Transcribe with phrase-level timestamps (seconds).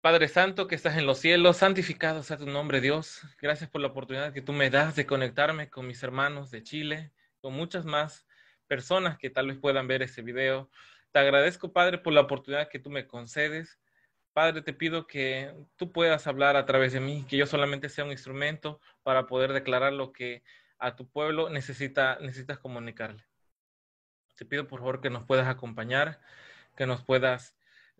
[0.00, 3.20] Padre Santo que estás en los cielos, santificado sea tu nombre, Dios.
[3.38, 7.12] Gracias por la oportunidad que tú me das de conectarme con mis hermanos de Chile,
[7.42, 8.26] con muchas más
[8.66, 10.70] personas que tal vez puedan ver este video.
[11.12, 13.78] Te agradezco, Padre, por la oportunidad que tú me concedes.
[14.32, 18.06] Padre, te pido que tú puedas hablar a través de mí, que yo solamente sea
[18.06, 20.42] un instrumento para poder declarar lo que
[20.78, 23.22] a tu pueblo necesita, necesitas comunicarle.
[24.34, 26.22] Te pido, por favor, que nos puedas acompañar,
[26.74, 27.54] que nos puedas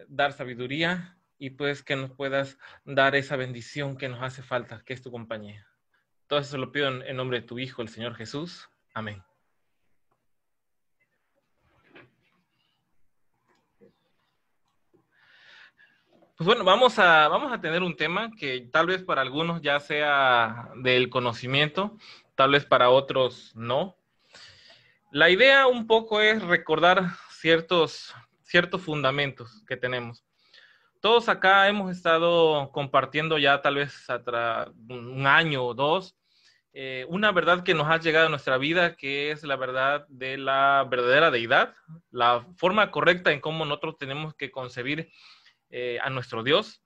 [0.09, 4.93] dar sabiduría y pues que nos puedas dar esa bendición que nos hace falta, que
[4.93, 5.67] es tu compañía.
[6.27, 8.69] Todo eso lo pido en, nombre de tu Hijo, el Señor Jesús.
[8.93, 9.25] Amén.
[16.37, 19.81] Pues bueno, vamos a, vamos a tener un tema que tal vez para algunos ya
[19.81, 21.97] sea del conocimiento,
[22.35, 23.97] tal vez para otros no.
[25.11, 30.23] La idea un poco es recordar ciertos, ciertos fundamentos que tenemos
[31.01, 34.07] todos acá hemos estado compartiendo ya tal vez
[34.89, 36.17] un año o dos
[36.73, 40.39] eh, una verdad que nos ha llegado a nuestra vida, que es la verdad de
[40.39, 41.75] la verdadera deidad,
[42.13, 45.11] la forma correcta en cómo nosotros tenemos que concebir
[45.71, 46.81] eh, a nuestro Dios.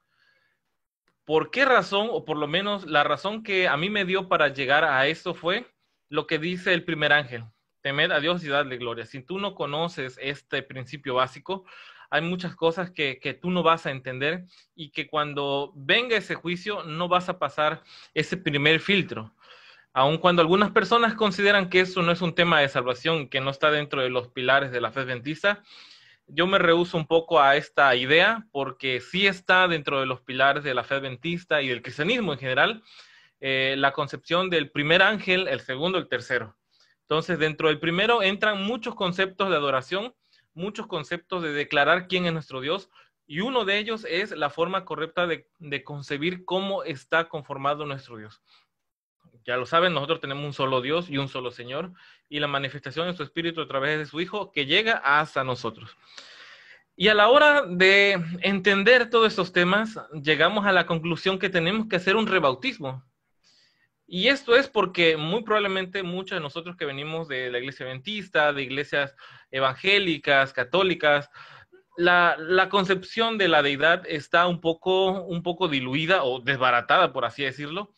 [1.26, 4.48] ¿Por qué razón, o por lo menos la razón que a mí me dio para
[4.48, 5.66] llegar a esto fue
[6.08, 7.44] lo que dice el primer ángel?
[7.82, 9.04] Temed a Dios y dadle gloria.
[9.04, 11.66] Si tú no conoces este principio básico,
[12.14, 14.44] hay muchas cosas que, tú no vas a entender
[14.76, 17.82] y que cuando venga ese juicio no vas a pasar
[18.14, 19.34] ese primer filtro.
[19.92, 23.50] Aun cuando algunas personas consideran que eso no es un tema de salvación, que no
[23.50, 25.64] está dentro de los pilares de la fe adventista,
[26.28, 30.62] yo me rehuso un poco a esta idea porque sí está dentro de los pilares
[30.62, 32.84] de la fe adventista y del cristianismo en general,
[33.40, 36.56] eh, la concepción del primer ángel, el segundo, el tercero.
[37.00, 40.14] Entonces, dentro del primero entran muchos conceptos de adoración
[40.54, 42.90] muchos conceptos de declarar quién es nuestro Dios
[43.26, 48.42] y uno de ellos es la forma correcta de, concebir cómo está conformado nuestro Dios.
[49.46, 51.92] Ya lo saben, nosotros tenemos un solo Dios y un solo Señor
[52.28, 55.96] y la manifestación de su Espíritu a través de su Hijo que llega hasta nosotros.
[56.96, 61.88] Y a la hora de entender todos estos temas, llegamos a la conclusión que tenemos
[61.88, 63.02] que hacer un rebautismo.
[64.06, 68.52] Y esto es porque muy probablemente muchos de nosotros que venimos de la iglesia adventista,
[68.52, 69.14] de iglesias
[69.50, 71.30] evangélicas, católicas,
[71.96, 77.44] la, concepción de la deidad está un poco, un poco diluida o desbaratada, por así
[77.44, 77.94] decirlo.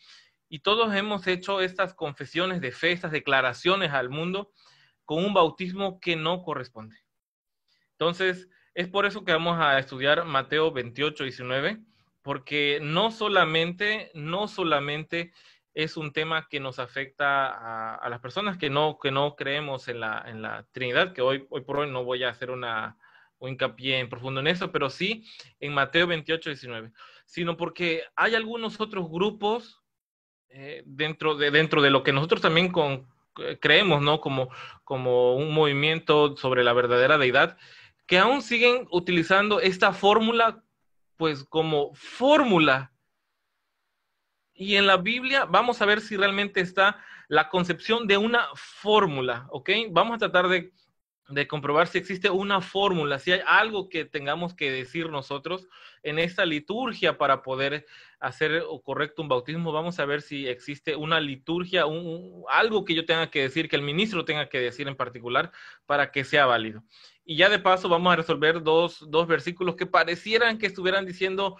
[0.48, 4.52] Y todos hemos hecho estas confesiones de fe, declaraciones al mundo
[5.04, 6.96] con un bautismo que no corresponde.
[7.92, 11.80] Entonces, es por eso que vamos a estudiar Mateo 28, 19,
[12.22, 15.32] porque no solamente, no solamente
[15.76, 20.00] es un tema que nos afecta a, las personas que no, que no creemos en
[20.00, 22.96] la, en la Trinidad, que hoy, hoy por hoy no voy a hacer una,
[23.38, 25.26] un hincapié en profundo en eso, pero sí
[25.60, 26.92] en Mateo 28, 19,
[27.26, 29.82] sino porque hay algunos otros grupos
[30.48, 33.06] eh, dentro, de, dentro de lo que nosotros también con,
[33.40, 34.22] eh, creemos, ¿no?
[34.22, 34.48] Como,
[34.82, 37.58] como un movimiento sobre la verdadera deidad,
[38.06, 40.64] que aún siguen utilizando esta fórmula,
[41.18, 42.95] pues como fórmula
[44.56, 49.46] y en la Biblia vamos a ver si realmente está la concepción de una fórmula,
[49.50, 49.70] ¿ok?
[49.90, 50.72] Vamos a tratar de,
[51.48, 55.66] comprobar si existe una fórmula, si hay algo que tengamos que decir nosotros
[56.04, 57.84] en esta liturgia para poder
[58.20, 59.72] hacer correcto un bautismo.
[59.72, 61.84] Vamos a ver si existe una liturgia,
[62.48, 65.50] algo que yo tenga que decir, que el ministro tenga que decir en particular
[65.84, 66.84] para que sea válido.
[67.24, 71.56] Y ya de paso vamos a resolver dos, dos versículos que parecieran que estuvieran diciendo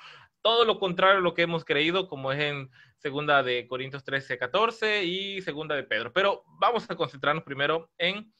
[0.47, 4.39] todo lo contrario a lo que hemos creído, como es en segunda de Corintios 13,
[4.39, 6.12] 14 y segunda de Pedro.
[6.12, 8.33] Pero vamos a concentrarnos primero en,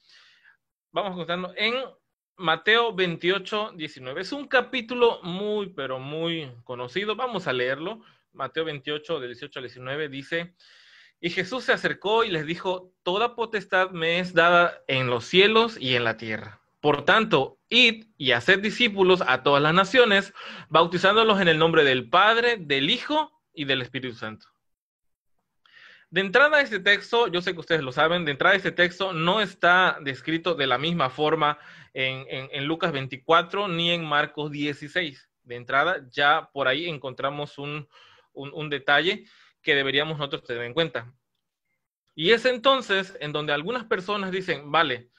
[0.89, 1.73] vamos a concentrarnos en
[2.37, 4.21] Mateo 28, 19.
[4.21, 7.17] Es un capítulo muy, pero muy conocido.
[7.17, 7.99] Vamos a leerlo.
[8.31, 10.55] Mateo 28, del 18 al 19, dice,
[11.19, 15.77] y Jesús se acercó y les dijo, toda potestad me es dada en los cielos
[15.77, 16.61] y en la tierra.
[16.87, 20.33] Por tanto, id y haced discípulos a todas las naciones,
[20.69, 24.47] bautizándolos en el nombre del Padre, del Hijo y del Espíritu Santo.
[26.09, 29.41] De entrada este texto, yo sé que ustedes lo saben, de entrada este texto no
[29.41, 31.59] está descrito de la misma forma
[31.93, 35.29] en, Lucas 24 ni en Marcos 16.
[35.43, 37.89] De entrada, ya por ahí encontramos un,
[38.31, 39.25] un detalle
[39.61, 41.13] que deberíamos nosotros tener en cuenta.
[42.15, 45.09] Y es entonces en donde algunas personas dicen, vale,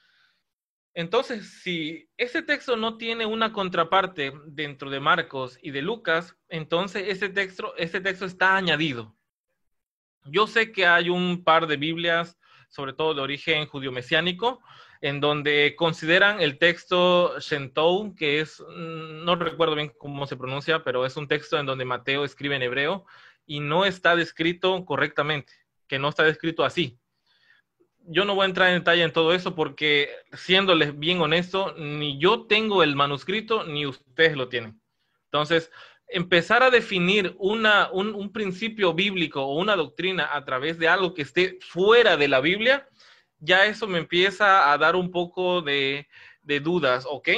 [0.93, 7.05] entonces, si ese texto no tiene una contraparte dentro de Marcos y de Lucas, entonces
[7.07, 9.15] ese texto, ese texto está añadido.
[10.25, 12.37] Yo sé que hay un par de Biblias,
[12.69, 14.61] sobre todo de origen judío-mesiánico,
[15.01, 20.83] en donde consideran el texto Shentou, que es, mm, no recuerdo bien cómo se pronuncia,
[20.83, 23.05] pero es un texto en donde Mateo escribe en hebreo
[23.45, 25.53] y no está descrito correctamente,
[25.87, 26.98] que no está descrito así.
[28.05, 32.17] Yo no voy a entrar en detalle en todo eso porque, siéndoles bien honesto, ni
[32.19, 34.81] yo tengo el manuscrito ni ustedes lo tienen.
[35.25, 35.71] Entonces,
[36.07, 41.21] empezar a definir una, un, principio bíblico o una doctrina a través de algo que
[41.21, 42.87] esté fuera de la Biblia,
[43.39, 46.07] ya eso me empieza a dar un poco de,
[46.41, 47.29] de dudas, ¿ok?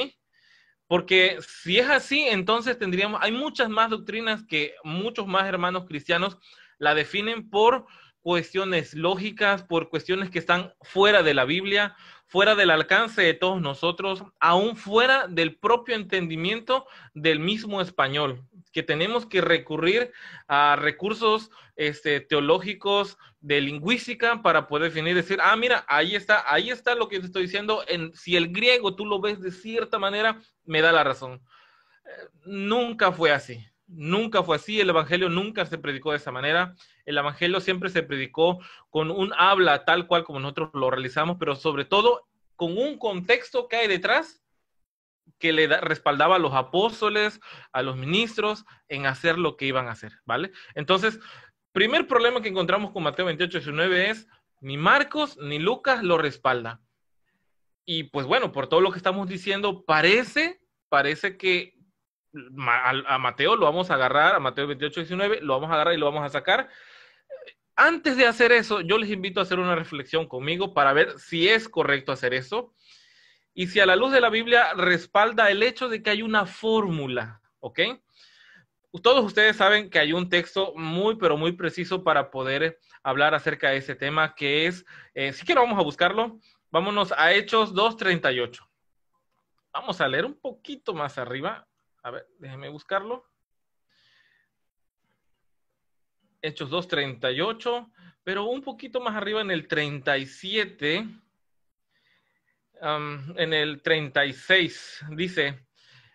[0.86, 6.38] Porque si es así, entonces tendríamos, hay muchas más doctrinas que muchos más hermanos cristianos
[6.78, 7.86] la definen por
[8.22, 11.96] cuestiones lógicas, por cuestiones que están fuera de la Biblia,
[12.26, 18.82] fuera del alcance de todos nosotros, aún fuera del propio entendimiento del mismo español que
[18.82, 20.12] tenemos que recurrir
[20.48, 26.70] a recursos este, teológicos de lingüística para poder definir, decir, ah, mira, ahí está, ahí
[26.70, 27.84] está lo que te estoy diciendo.
[27.86, 31.42] En, si el griego tú lo ves de cierta manera, me da la razón.
[32.04, 33.64] Eh, nunca fue así.
[33.94, 36.74] Nunca fue así, el Evangelio nunca se predicó de esa manera.
[37.04, 38.58] El Evangelio siempre se predicó
[38.90, 43.68] con un habla tal cual como nosotros lo realizamos, pero sobre todo con un contexto
[43.68, 44.42] que hay detrás
[45.38, 47.40] que le respaldaba a los apóstoles,
[47.72, 50.52] a los ministros, en hacer lo que iban a hacer, ¿vale?
[50.74, 51.18] Entonces,
[51.72, 54.28] primer problema que encontramos con Mateo 28, 19 es,
[54.60, 56.80] ni Marcos ni Lucas lo respalda.
[57.84, 61.74] Y pues bueno, por todo lo que estamos diciendo, parece, parece que
[63.06, 65.98] a, Mateo lo vamos a agarrar, a Mateo 28, 19, lo vamos a agarrar y
[65.98, 66.68] lo vamos a sacar.
[67.74, 71.48] Antes de hacer eso, yo les invito a hacer una reflexión conmigo para ver si
[71.48, 72.74] es correcto hacer eso
[73.54, 76.46] y si a la luz de la Biblia respalda el hecho de que hay una
[76.46, 77.80] fórmula, ¿ok?
[79.02, 83.70] Todos ustedes saben que hay un texto muy, pero muy preciso para poder hablar acerca
[83.70, 86.38] de ese tema, que es, eh, si quiero vamos a buscarlo,
[86.70, 88.60] vámonos a Hechos 2.38.
[89.72, 91.66] Vamos a leer un poquito más arriba.
[92.02, 93.24] A ver, déjenme buscarlo.
[96.40, 97.92] Hechos 2.38,
[98.24, 101.22] pero un poquito más arriba en el 37
[103.36, 105.66] en el 36, dice,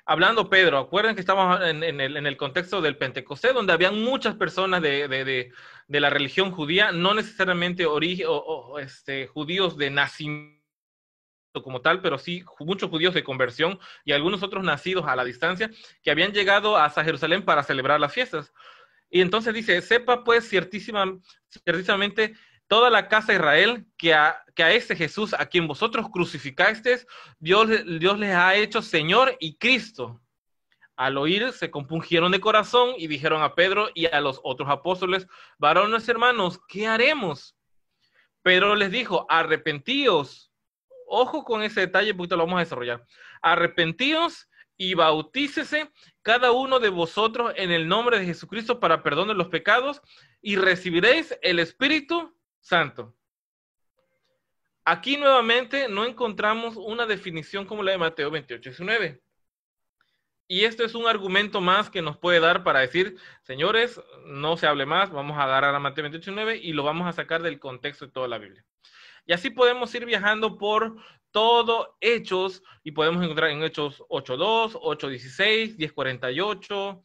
[0.06, 5.52] hablando Pedro, acuerden que estamos en, el, contexto del Pentecostés, donde habían muchas personas de,
[5.88, 10.57] la religión judía, no necesariamente o, este, judíos de nacimiento
[11.64, 15.70] como tal, pero sí muchos judíos de conversión y algunos otros nacidos a la distancia
[16.04, 18.54] que habían llegado hasta Jerusalén para celebrar las fiestas.
[19.10, 21.06] Y entonces dice, sepa pues ciertísima,
[21.64, 22.36] ciertísimamente
[22.68, 27.08] toda la casa de Israel que a, que a este Jesús a quien vosotros crucificasteis,
[27.40, 27.70] Dios,
[28.00, 30.22] Dios les ha hecho Señor y Cristo.
[30.98, 35.28] Al oír, se compungieron de corazón y dijeron a Pedro y a los otros apóstoles,
[35.60, 37.56] varones hermanos, ¿qué haremos?
[38.42, 40.52] Pedro les dijo, arrepentíos.
[41.08, 43.06] Ojo con ese detalle, porque lo vamos a desarrollar.
[43.42, 49.34] Arrepentíos y bautícese cada uno de vosotros en el nombre de Jesucristo para perdón de
[49.34, 50.02] los pecados
[50.42, 53.16] y recibiréis el Espíritu Santo.
[54.86, 59.22] Aquí nuevamente no encontramos una definición como la de Mateo 28, 19.
[60.50, 64.66] Y esto es un argumento más que nos puede dar para decir, señores, no se
[64.66, 67.60] hable más, vamos a agarrar a Mateo 28, 19 y lo vamos a sacar del
[67.60, 68.64] contexto de toda la Biblia.
[69.28, 70.96] Y así podemos ir viajando por
[71.32, 77.04] todo Hechos y podemos encontrar en Hechos 8.2, 8.16, 10.48,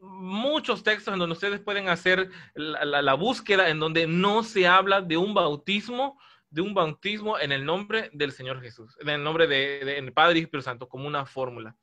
[0.00, 5.16] muchos textos en donde ustedes pueden hacer la, búsqueda en donde no se habla de
[5.16, 10.12] un bautismo, de un bautismo en el nombre del Señor Jesús, en el nombre del
[10.12, 11.76] Padre y Espíritu Santo, como una fórmula.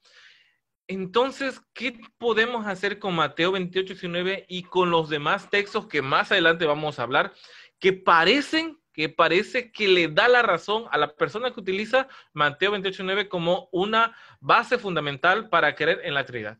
[0.87, 6.31] Entonces, ¿qué podemos hacer con Mateo 28, 19 y con los demás textos que más
[6.31, 7.33] adelante vamos a hablar,
[7.79, 12.71] que parecen, que parece que le da la razón a la persona que utiliza Mateo
[12.71, 16.59] 28, 19 como una base fundamental para creer en la Trinidad?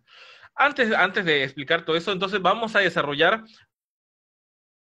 [0.56, 3.68] Antes, antes de explicar todo eso, entonces vamos a desarrollar una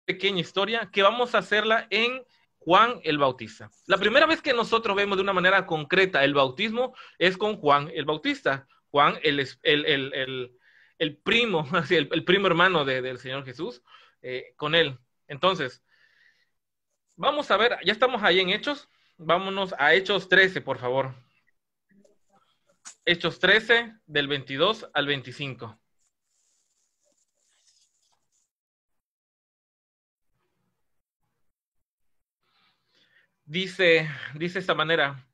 [0.05, 2.23] pequeña historia que vamos a hacerla en
[2.59, 3.71] Juan el Bautista.
[3.87, 7.91] La primera vez que nosotros vemos de una manera concreta el bautismo es con Juan
[7.95, 8.67] el Bautista.
[8.91, 10.51] Juan, el, el,
[10.99, 13.83] el, primo, el, primo hermano del Señor Jesús,
[14.23, 14.99] eh, con él.
[15.29, 15.85] Entonces,
[17.17, 18.89] vamos a ver, ya estamos ahí en Hechos.
[19.19, 21.15] Vámonos a Hechos 13, por favor.
[23.05, 25.79] Hechos 13, del 22 al 25.
[33.45, 35.25] Dice, dice esta manera,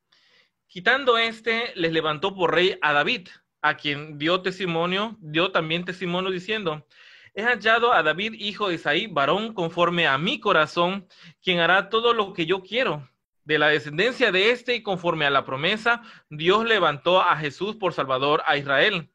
[0.67, 3.29] quitando este, les levantó por rey a David,
[3.63, 6.87] a quien dio testimonio, dio también testimonio diciendo,
[7.35, 11.07] he hallado a David, hijo de Isaí, varón conforme a mi corazón,
[11.43, 13.09] quien hará todo lo que yo quiero.
[13.45, 17.93] de la descendencia de este y conforme a la promesa, Dios levantó a Jesús por
[17.93, 19.11] Salvador a Israel.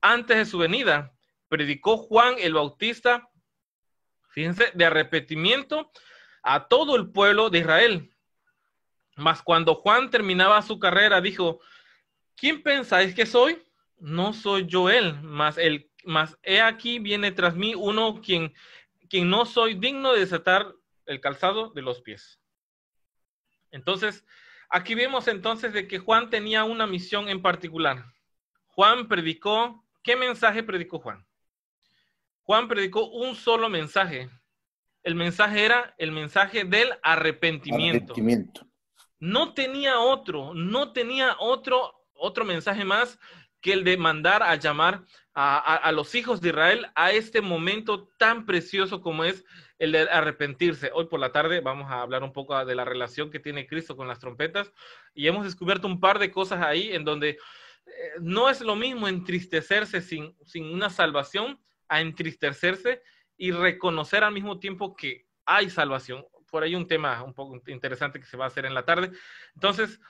[0.00, 1.12] Antes de su venida,
[1.48, 3.28] predicó Juan el Bautista,
[4.30, 5.90] fíjense, de arrepentimiento
[6.42, 8.16] a todo el pueblo de Israel.
[9.14, 11.60] Mas cuando Juan terminaba su carrera, dijo,
[12.34, 13.62] ¿quién pensáis que soy?
[13.98, 18.54] No soy yo él, mas, el, mas he aquí viene tras mí uno quien,
[19.10, 20.72] quien no soy digno de desatar
[21.04, 22.40] el calzado de los pies.
[23.70, 24.24] Entonces,
[24.70, 28.04] aquí vemos entonces de que Juan tenía una misión en particular.
[28.68, 31.26] Juan predicó, ¿qué mensaje predicó Juan?
[32.42, 34.30] Juan predicó un solo mensaje.
[35.02, 38.12] El mensaje era el mensaje del arrepentimiento.
[38.12, 38.66] arrepentimiento.
[39.18, 43.18] No tenía otro, no tenía otro, otro mensaje más
[43.60, 45.04] que el de mandar a llamar
[45.38, 49.44] a, los hijos de Israel a este momento tan precioso como es
[49.78, 50.90] el de arrepentirse.
[50.94, 53.96] Hoy por la tarde vamos a hablar un poco de la relación que tiene Cristo
[53.96, 54.72] con las trompetas
[55.12, 57.38] y hemos descubierto un par de cosas ahí en donde eh,
[58.18, 63.02] no es lo mismo entristecerse sin, sin una salvación a entristecerse
[63.36, 66.24] y reconocer al mismo tiempo que hay salvación.
[66.50, 69.10] Por ahí un tema un poco interesante que se va a hacer en la tarde.
[69.54, 70.00] Entonces,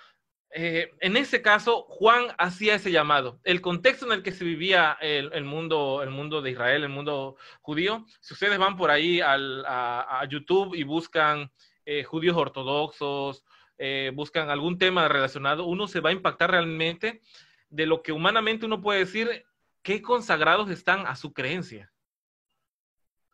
[0.51, 3.41] eh, en ese caso, Juan hacía ese llamado.
[3.45, 7.37] El contexto en el que se vivía el, mundo, el mundo de Israel, el mundo
[7.61, 11.51] judío, si ustedes van por ahí a, YouTube y buscan
[11.85, 13.45] eh, judíos ortodoxos,
[13.79, 17.21] eh, buscan algún tema relacionado, uno se va a impactar realmente
[17.69, 19.45] de lo que humanamente uno puede decir,
[19.83, 21.93] qué consagrados están a su creencia.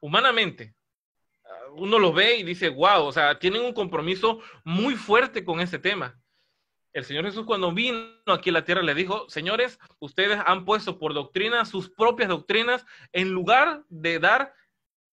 [0.00, 0.74] Humanamente.
[1.74, 5.78] Uno lo ve y dice, wow, o sea, tienen un compromiso muy fuerte con ese
[5.78, 6.21] tema.
[6.92, 10.98] El Señor Jesús cuando vino aquí a la tierra le dijo, señores, ustedes han puesto
[10.98, 14.54] por doctrina sus propias doctrinas en lugar de dar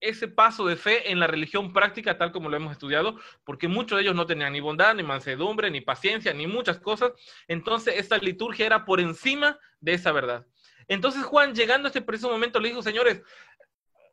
[0.02, 3.98] ese paso de fe en la religión práctica tal como lo hemos estudiado, porque muchos
[3.98, 7.12] de ellos no tenían ni bondad, ni mansedumbre, ni paciencia, ni muchas cosas.
[7.48, 10.46] Entonces esta liturgia era por encima de esa verdad.
[10.88, 13.22] Entonces Juan, llegando a este preciso momento, le dijo, señores,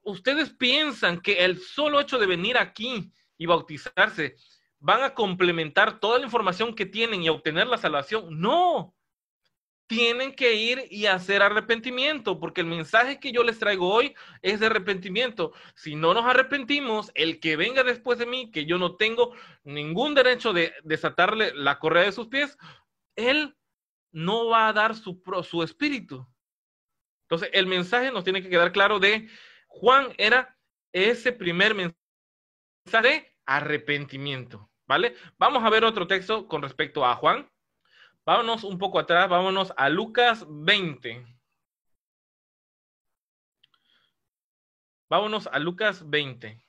[0.02, 4.36] ustedes piensan que el solo hecho de venir aquí y bautizarse
[4.78, 8.40] van a complementar toda la información que tienen y obtener la salvación.
[8.40, 8.94] No,
[9.86, 14.60] tienen que ir y hacer arrepentimiento, porque el mensaje que yo les traigo hoy es
[14.60, 15.52] de arrepentimiento.
[15.74, 20.14] Si no nos arrepentimos, el que venga después de mí, que yo no tengo ningún
[20.14, 22.58] derecho de desatarle la correa de sus pies,
[23.14, 23.56] él
[24.12, 26.26] no va a dar su, su espíritu.
[27.24, 29.28] Entonces, el mensaje nos tiene que quedar claro de
[29.66, 30.56] Juan era
[30.92, 35.14] ese primer mensaje arrepentimiento, ¿vale?
[35.38, 37.50] Vamos a ver otro texto con respecto a Juan.
[38.24, 41.24] Vámonos un poco atrás, vámonos a Lucas 20.
[45.08, 46.60] Vámonos a Lucas 20.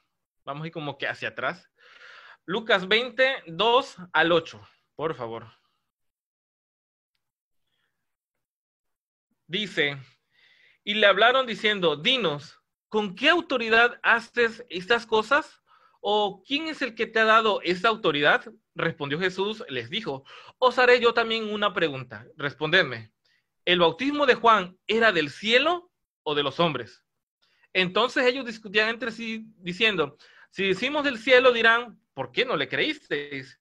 [0.45, 1.69] Vamos a ir como que hacia atrás.
[2.45, 4.61] Lucas 20, 2 al 8,
[4.95, 5.51] por favor.
[9.47, 9.97] Dice,
[10.83, 15.61] y le hablaron diciendo, dinos, ¿con qué autoridad haces estas cosas?
[16.09, 18.45] ¿O quién es el que te ha dado esa autoridad?
[18.75, 20.23] Respondió Jesús, les dijo,
[20.57, 22.25] os haré yo también una pregunta.
[22.37, 23.11] Respondedme,
[23.65, 25.91] ¿el bautismo de Juan era del cielo
[26.23, 27.03] o de los hombres?
[27.73, 30.17] Entonces ellos discutían entre sí diciendo,
[30.49, 33.59] si decimos del cielo dirán, ¿por qué no le creísteis?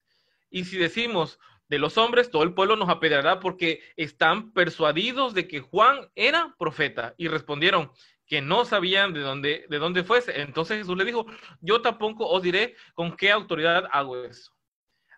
[0.49, 5.49] Y si decimos de los hombres, todo el pueblo nos apedreará porque están persuadidos de
[5.49, 7.13] que Juan era profeta.
[7.19, 7.91] Y respondieron,
[8.27, 10.41] que no sabían de dónde, de dónde fuese.
[10.41, 11.27] Entonces Jesús le dijo,
[11.61, 14.53] yo tampoco os diré con qué autoridad hago eso.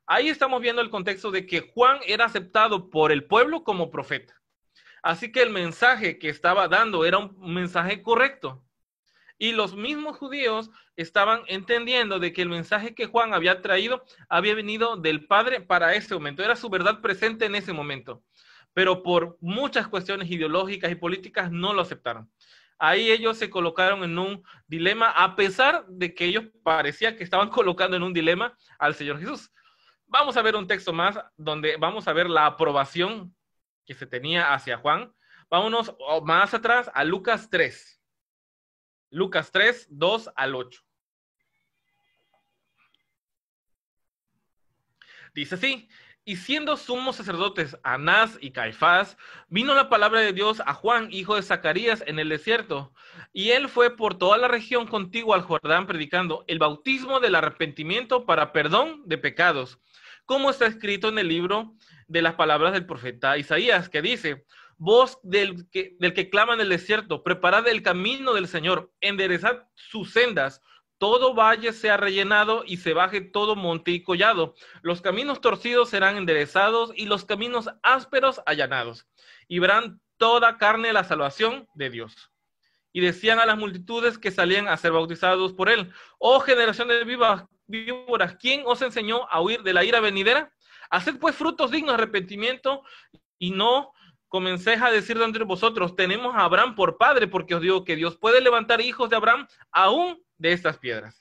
[0.06, 4.34] Ahí estamos viendo el contexto de que Juan era aceptado por el pueblo como profeta.
[5.02, 8.64] Así que el mensaje que estaba dando era un mensaje correcto.
[9.38, 14.54] Y los mismos judíos estaban entendiendo de que el mensaje que Juan había traído había
[14.54, 16.42] venido del Padre para ese momento.
[16.42, 18.24] Era su verdad presente en ese momento.
[18.74, 22.28] Pero por muchas cuestiones ideológicas y políticas no lo aceptaron
[22.78, 27.48] ahí ellos se colocaron en un dilema, a pesar de que ellos parecían que estaban
[27.50, 29.52] colocando en un dilema al Señor Jesús.
[30.06, 33.34] Vamos a ver un texto más donde vamos a ver la aprobación
[33.84, 35.12] que se tenía hacia Juan.
[35.50, 35.94] Vámonos
[36.24, 38.00] más atrás a Lucas 3.
[39.10, 40.80] Lucas 3, 2 al 8.
[45.34, 45.88] Dice así,
[46.28, 49.16] y siendo sumos sacerdotes Anás y Caifás,
[49.48, 52.92] vino la palabra de Dios a Juan, hijo de Zacarías, en el desierto.
[53.32, 58.26] Y él fue por toda la región contigua al Jordán predicando el bautismo del arrepentimiento
[58.26, 59.78] para perdón de pecados,
[60.26, 61.72] como está escrito en el libro
[62.08, 64.44] de las palabras del profeta Isaías, que dice,
[64.76, 69.66] voz del que, del que clama en el desierto, preparad el camino del Señor, enderezad
[69.76, 70.60] sus sendas,
[70.98, 74.54] todo valle sea rellenado y se baje todo monte y collado.
[74.82, 79.06] Los caminos torcidos serán enderezados y los caminos ásperos allanados.
[79.46, 82.30] Y verán toda carne la salvación de Dios.
[82.92, 87.04] Y decían a las multitudes que salían a ser bautizados por él, oh generación de
[87.04, 90.52] vivas, víboras, ¿quién os enseñó a huir de la ira venidera?
[90.90, 92.82] Haced pues frutos dignos de arrepentimiento
[93.38, 93.92] y no
[94.26, 97.96] comencéis a decir de entre vosotros, tenemos a Abraham por padre, porque os digo que
[97.96, 101.20] Dios puede levantar hijos de Abraham aún de estas piedras.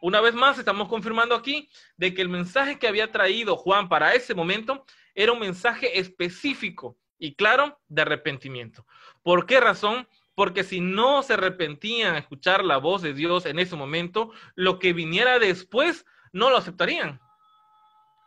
[0.00, 4.14] Una vez más, estamos confirmando aquí de que el mensaje que había traído Juan para
[4.14, 8.86] ese momento era un mensaje específico y claro de arrepentimiento.
[9.24, 10.06] ¿Por qué razón?
[10.36, 14.78] Porque si no se arrepentían a escuchar la voz de Dios en ese momento, lo
[14.78, 17.20] que viniera después no lo aceptarían.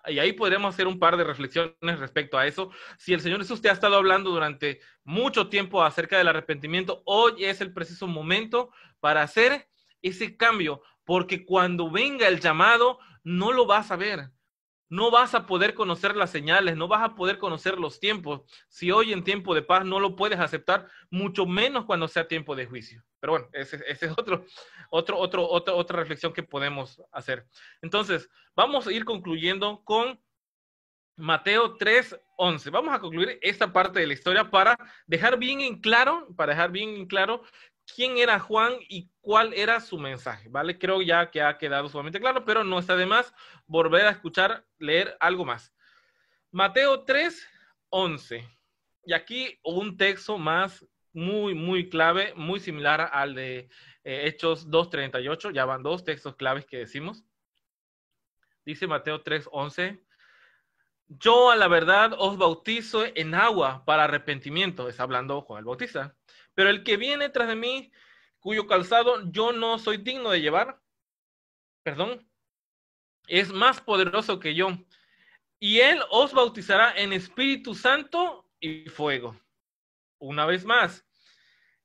[0.07, 2.71] Y ahí podremos hacer un par de reflexiones respecto a eso.
[2.97, 7.45] Si el Señor Jesús te ha estado hablando durante mucho tiempo acerca del arrepentimiento, hoy
[7.45, 9.69] es el preciso momento para hacer
[10.01, 14.31] ese cambio, porque cuando venga el llamado, no lo vas a ver.
[14.89, 18.41] No vas a poder conocer las señales, no vas a poder conocer los tiempos.
[18.67, 22.57] Si hoy en tiempo de paz no lo puedes aceptar, mucho menos cuando sea tiempo
[22.57, 23.01] de juicio.
[23.21, 24.45] Pero bueno, ese, es otro,
[24.89, 27.47] otro, otro, otra, otra reflexión que podemos hacer.
[27.81, 30.19] Entonces, vamos a ir concluyendo con
[31.15, 32.69] Mateo 3, 11.
[32.71, 36.71] Vamos a concluir esta parte de la historia para dejar bien en claro, para dejar
[36.71, 37.43] bien en claro
[37.95, 40.77] quién era Juan y cuál era su mensaje, ¿vale?
[40.77, 43.33] Creo ya que ha quedado sumamente claro, pero no está de más
[43.65, 45.73] volver a escuchar, leer algo más.
[46.51, 47.47] Mateo 3,
[47.89, 48.47] 11.
[49.05, 53.69] Y aquí un texto más muy, muy clave, muy similar al de
[54.03, 55.51] eh, Hechos 2.38.
[55.53, 57.23] Ya van dos textos claves que decimos.
[58.65, 60.01] Dice Mateo 3.11.
[61.07, 64.87] Yo a la verdad os bautizo en agua para arrepentimiento.
[64.87, 66.15] Está hablando Juan el Bautista.
[66.53, 67.91] Pero el que viene tras de mí,
[68.39, 70.81] cuyo calzado yo no soy digno de llevar,
[71.83, 72.27] perdón,
[73.27, 74.69] es más poderoso que yo.
[75.59, 79.39] Y él os bautizará en Espíritu Santo y fuego.
[80.17, 81.05] Una vez más,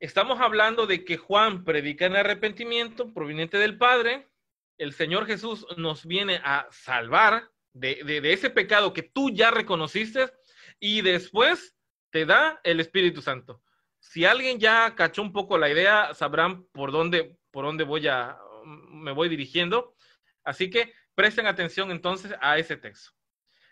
[0.00, 4.29] estamos hablando de que Juan predica en arrepentimiento proveniente del Padre.
[4.79, 10.33] El Señor Jesús nos viene a salvar de, de ese pecado que tú ya reconociste
[10.81, 11.76] y después
[12.11, 13.62] te da el Espíritu Santo
[14.09, 18.38] si alguien ya cachó un poco la idea, sabrán por dónde, por dónde voy a,
[18.64, 19.95] me voy dirigiendo.
[20.45, 23.11] Así que presten atención entonces a ese texto.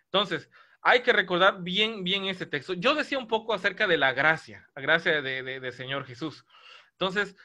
[0.06, 0.50] Entonces,
[0.82, 2.74] hay que recordar bien, bien ese texto.
[2.74, 6.44] Yo decía un poco acerca de la gracia, la gracia del de, Señor Jesús.
[6.92, 7.36] Entonces,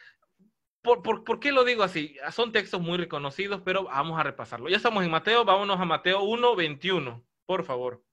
[0.82, 2.17] ¿por, por, por qué lo digo así?
[2.32, 4.67] Son textos muy reconocidos, pero vamos a repasarlo.
[4.67, 8.04] Ya estamos en Mateo, vámonos a Mateo 1, 21, por favor.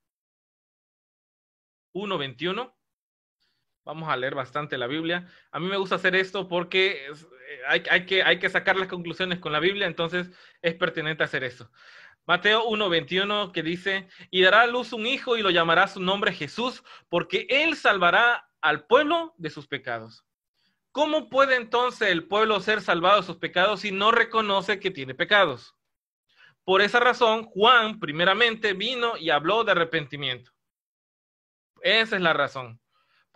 [1.95, 2.76] 1, 21.
[3.87, 5.29] Vamos a leer bastante la Biblia.
[5.53, 9.39] A mí me gusta hacer esto porque eh, hay, que, hay que sacar las conclusiones
[9.39, 10.29] con la Biblia, entonces
[10.61, 11.71] es pertinente hacer eso.
[12.27, 16.33] Mateo 1:21 que dice, y dará a luz un hijo y lo llamará su nombre
[16.33, 20.25] Jesús, porque él salvará al pueblo de sus pecados.
[20.91, 25.15] ¿Cómo puede entonces el pueblo ser salvado de sus pecados si no reconoce que tiene
[25.15, 25.77] pecados?
[26.65, 30.51] Por esa razón, Juan primeramente vino y habló de arrepentimiento.
[31.83, 32.81] Esa es la razón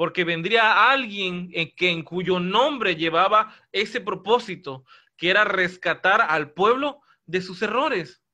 [0.01, 6.53] porque vendría alguien en, que, en cuyo nombre llevaba ese propósito, que era rescatar al
[6.55, 8.25] pueblo de sus errores.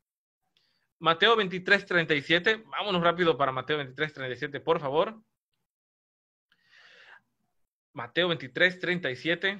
[1.00, 5.20] Mateo 23, 37, vámonos rápido para Mateo 23, 37, por favor.
[7.94, 9.58] Mateo 23, 37.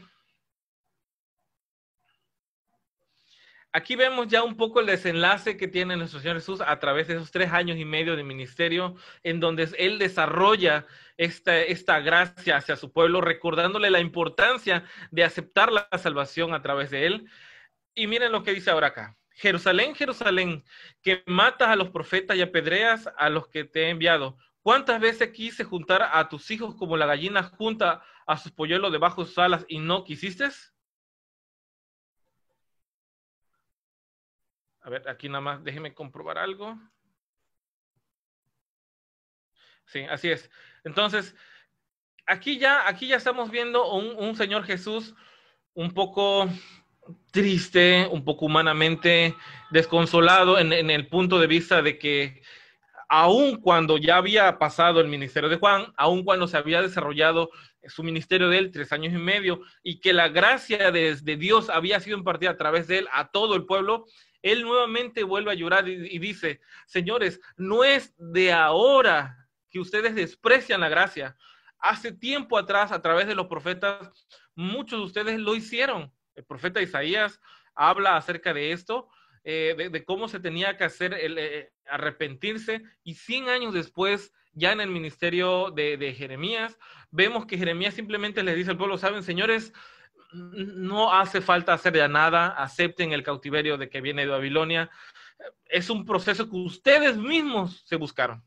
[3.77, 7.17] Aquí vemos ya un poco el desenlace que tiene nuestro Señor Jesús a través de
[7.17, 10.87] esos tres años y medio de ministerio, en donde Él desarrolla
[11.19, 16.89] esta, esta gracia hacia su pueblo, recordándole la importancia de aceptar la salvación a través
[16.89, 17.31] de Él.
[17.95, 19.19] Y miren lo que dice ahora acá.
[19.33, 20.65] Jerusalén, Jerusalén,
[21.03, 24.39] que matas a los profetas y apedreas a los que te he enviado.
[24.62, 29.21] ¿Cuántas veces quise juntar a tus hijos como la gallina junta a sus polluelos debajo
[29.21, 30.49] de sus alas y no quisiste?
[34.87, 36.79] A ver, aquí nada más, déjeme comprobar algo.
[39.85, 40.49] Sí, así es.
[40.85, 41.35] Entonces,
[42.25, 45.16] aquí ya, aquí ya estamos viendo un, un Señor Jesús
[45.75, 46.49] un poco
[47.33, 49.35] triste, un poco humanamente
[49.70, 52.42] desconsolado en, en, el punto de vista de que
[53.09, 57.51] aun cuando ya había pasado el ministerio de Juan, aun cuando se había desarrollado
[57.88, 62.01] su ministerio de él tres años y medio y que la gracia de, Dios había
[62.01, 64.07] sido impartida a través de él a todo el pueblo,
[64.42, 70.81] él nuevamente vuelve a llorar y, dice, señores, no es de ahora que ustedes desprecian
[70.81, 71.37] la gracia.
[71.79, 76.12] Hace tiempo atrás, a través de los profetas, muchos de ustedes lo hicieron.
[76.35, 77.40] El profeta Isaías
[77.75, 79.09] habla acerca de esto,
[79.44, 84.73] eh, de, cómo se tenía que hacer el eh, arrepentirse, y 100 años después, ya
[84.73, 86.77] en el ministerio de, de Jeremías,
[87.11, 89.73] vemos que Jeremías simplemente les dice al pueblo, saben, señores,
[90.33, 94.90] no hace falta hacer ya nada, acepten el cautiverio de que viene de Babilonia.
[95.66, 98.42] Es un proceso que ustedes mismos se buscaron.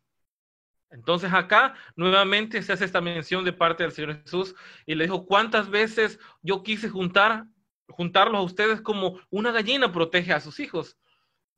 [0.92, 5.26] Entonces acá nuevamente se hace esta mención de parte del Señor Jesús y le dijo,
[5.26, 7.46] ¿cuántas veces yo quise juntar,
[7.88, 10.98] juntarlos a ustedes como una gallina protege a sus hijos?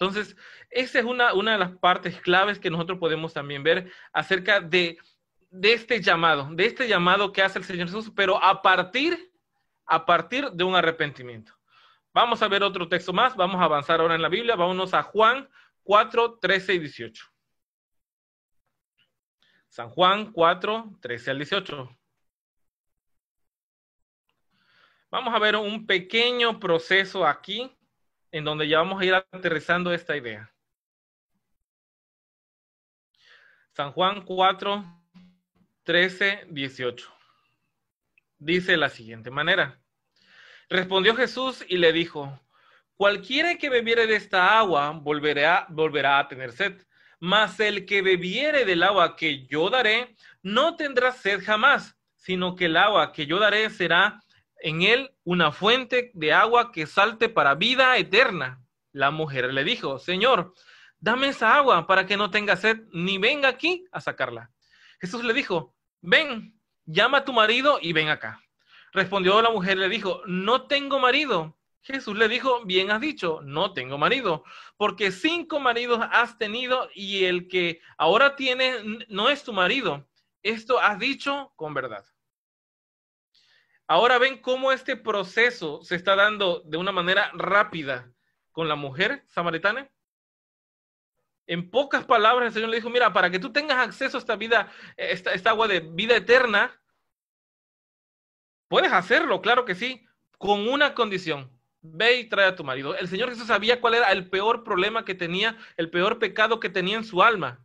[0.01, 0.35] Entonces,
[0.71, 4.97] esa es una, una de las partes claves que nosotros podemos también ver acerca de,
[5.51, 9.31] de este llamado, de este llamado que hace el Señor Jesús, pero a partir,
[9.85, 11.53] a partir de un arrepentimiento.
[12.15, 15.03] Vamos a ver otro texto más, vamos a avanzar ahora en la Biblia, vámonos a
[15.03, 15.47] Juan
[15.83, 17.23] 4, 13 y 18.
[19.67, 21.97] San Juan 4, 13 al 18.
[25.11, 27.71] Vamos a ver un pequeño proceso aquí
[28.31, 30.51] en donde ya vamos a ir aterrizando esta idea.
[33.73, 34.85] San Juan 4,
[35.83, 37.13] 13, 18.
[38.37, 39.79] Dice la siguiente manera.
[40.69, 42.39] Respondió Jesús y le dijo,
[42.95, 46.81] cualquiera que bebiere de esta agua volverá, volverá a tener sed
[47.21, 52.65] mas el que bebiere del agua que yo daré, no tendrá sed jamás, sino que
[52.65, 54.19] el agua que yo daré será
[54.61, 58.63] en él una fuente de agua que salte para vida eterna.
[58.91, 60.53] La mujer le dijo, Señor,
[60.99, 64.51] dame esa agua para que no tenga sed, ni venga aquí a sacarla.
[64.99, 68.41] Jesús le dijo, ven, llama a tu marido y ven acá.
[68.93, 71.57] Respondió la mujer y le dijo, no tengo marido.
[71.81, 74.43] Jesús le dijo, bien has dicho, no tengo marido,
[74.77, 80.07] porque cinco maridos has tenido y el que ahora tienes no es tu marido.
[80.43, 82.05] Esto has dicho con verdad.
[83.91, 88.09] Ahora ven cómo este proceso se está dando de una manera rápida
[88.53, 89.91] con la mujer samaritana.
[91.45, 94.37] En pocas palabras, el Señor le dijo, mira, para que tú tengas acceso a esta
[94.37, 96.81] vida, esta, esta agua de vida eterna,
[98.69, 101.51] puedes hacerlo, claro que sí, con una condición
[101.81, 102.95] ve y trae a tu marido.
[102.95, 106.69] El Señor Jesús sabía cuál era el peor problema que tenía, el peor pecado que
[106.69, 107.61] tenía en su alma.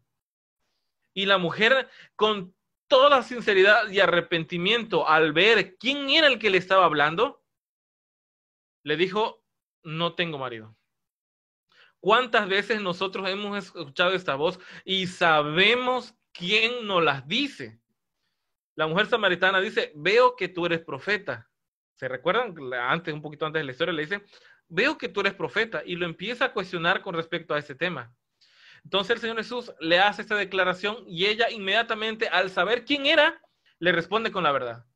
[1.14, 2.55] Y la mujer, con
[2.88, 7.42] toda sinceridad y arrepentimiento, al ver quién era el que le estaba hablando,
[8.82, 9.44] le dijo,
[9.82, 10.76] no tengo marido.
[12.00, 17.80] ¿Cuántas veces nosotros hemos escuchado esta voz y sabemos quién nos las dice?
[18.76, 21.50] La mujer samaritana dice, veo que tú eres profeta.
[21.94, 22.54] ¿Se recuerdan?
[22.74, 24.22] Antes, un poquito antes de la historia, le dice,
[24.68, 28.14] veo que tú eres profeta y lo empieza a cuestionar con respecto a ese tema.
[28.86, 33.42] Entonces el Señor Jesús le hace esta declaración y ella inmediatamente, al saber quién era,
[33.80, 34.86] le responde con la verdad.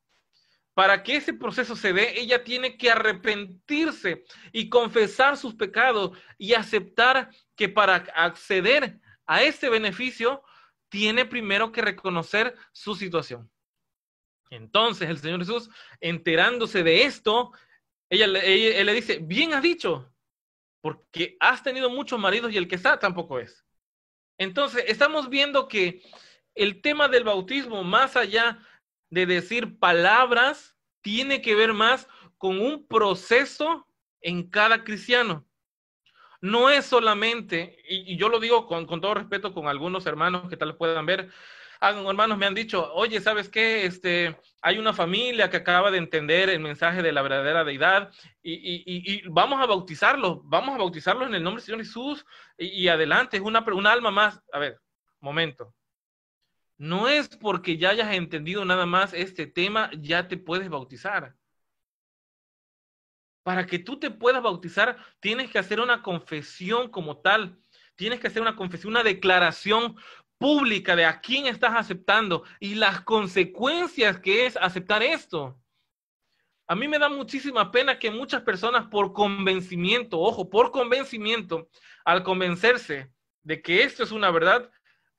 [0.75, 4.23] Para que ese proceso se dé, ella tiene que arrepentirse
[4.53, 10.41] y confesar sus pecados y aceptar que para acceder a este beneficio,
[10.89, 13.51] tiene primero que reconocer su situación.
[14.51, 15.69] Entonces el Señor Jesús,
[16.01, 17.51] enterándose de esto,
[18.09, 20.15] ella, él le dice, bien has dicho,
[20.81, 23.65] porque has tenido muchos maridos y el que está tampoco es.
[24.41, 26.03] Entonces, estamos viendo que
[26.55, 28.59] el tema del bautismo, más allá
[29.11, 33.87] de decir palabras, tiene que ver más con un proceso
[34.23, 35.45] en cada cristiano.
[36.41, 40.75] No es solamente, y, yo lo digo con, todo respeto con algunos hermanos que tal
[40.75, 41.31] puedan ver,
[41.81, 43.87] hermanos me han dicho, oye, ¿sabes qué?
[43.87, 48.13] Este, hay una familia que acaba de entender el mensaje de la verdadera deidad
[48.43, 52.27] y, vamos a bautizarlos, vamos a bautizarlos en el nombre del Señor Jesús
[52.59, 54.43] y, adelante, es una, una alma más.
[54.53, 54.81] A ver,
[55.21, 55.75] momento.
[56.77, 61.35] No es porque ya hayas entendido nada más este tema, ya te puedes bautizar.
[63.43, 67.59] Para que tú te puedas bautizar, tienes que hacer una confesión como tal.
[67.97, 69.97] Tienes que hacer una confesión, una declaración
[70.41, 75.61] pública de a quién estás aceptando y las consecuencias que es aceptar esto.
[76.67, 81.69] A mí me da muchísima pena que muchas personas por convencimiento, ojo, por convencimiento,
[82.07, 84.71] al convencerse de que esto es una verdad,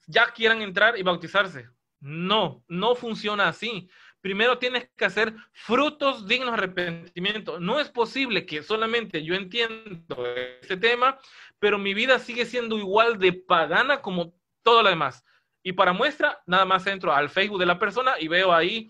[0.08, 1.70] ya quieran entrar y bautizarse.
[2.00, 3.90] No, no funciona así.
[4.22, 7.60] Primero tienes que hacer frutos dignos de arrepentimiento.
[7.60, 10.26] No es posible que solamente yo entiendo
[10.62, 11.20] este tema,
[11.60, 15.24] pero mi vida sigue siendo igual de pagana como todo lo demás.
[15.64, 18.90] Y para muestra, nada más entro al Facebook de la persona y veo ahí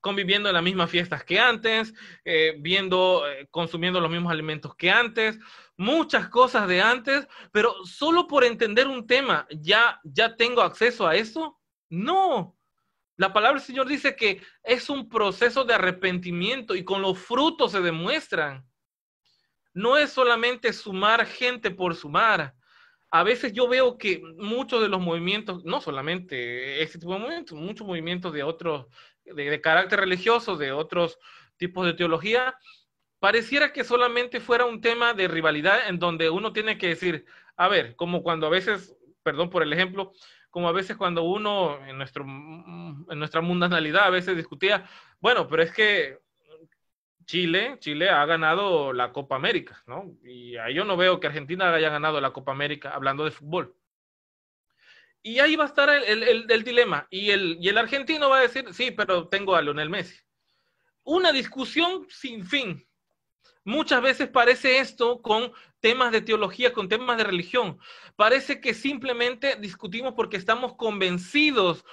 [0.00, 1.94] conviviendo en las mismas fiestas que antes,
[2.24, 5.38] eh, viendo, eh, consumiendo los mismos alimentos que antes,
[5.76, 11.16] muchas cosas de antes, pero solo por entender un tema, ¿ya, ya tengo acceso a
[11.16, 11.58] eso?
[11.88, 12.56] No.
[13.16, 17.72] La palabra del Señor dice que es un proceso de arrepentimiento y con los frutos
[17.72, 18.64] se demuestran.
[19.74, 22.54] no es solamente sumar gente por sumar.
[23.10, 27.58] A veces yo veo que muchos de los movimientos, no solamente este tipo de movimientos,
[27.58, 28.86] muchos movimientos de otros,
[29.24, 31.18] de, carácter religioso, de otros
[31.56, 32.54] tipos de teología,
[33.18, 37.24] pareciera que solamente fuera un tema de rivalidad en donde uno tiene que decir,
[37.56, 40.12] a ver, como cuando a veces, perdón por el ejemplo,
[40.50, 44.88] como a veces cuando uno en, nuestro, en nuestra mundanalidad a veces discutía,
[45.20, 46.18] bueno, pero es que
[47.28, 50.16] Chile, Chile ha ganado la Copa América, ¿no?
[50.24, 53.76] Y yo no veo que Argentina haya ganado la Copa América hablando de fútbol.
[55.22, 57.06] Y ahí va a estar el, el, dilema.
[57.10, 60.18] Y el, y el argentino va a decir, sí, pero tengo a Lionel Messi.
[61.02, 62.88] Una discusión sin fin.
[63.62, 67.78] Muchas veces parece esto con temas de teología, con temas de religión.
[68.16, 71.84] Parece que simplemente discutimos porque estamos convencidos,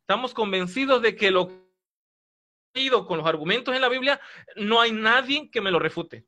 [0.00, 1.65] estamos convencidos de que lo
[3.06, 4.20] con los argumentos en la Biblia,
[4.56, 6.26] no hay nadie que me lo refute.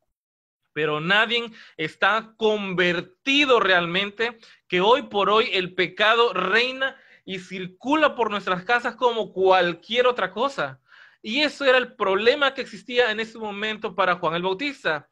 [0.72, 8.30] Pero nadie está convertido realmente que hoy por hoy el pecado reina y circula por
[8.30, 10.80] nuestras casas como cualquier otra cosa.
[11.20, 15.08] Y eso era el problema que existía en ese momento para Juan el Bautista.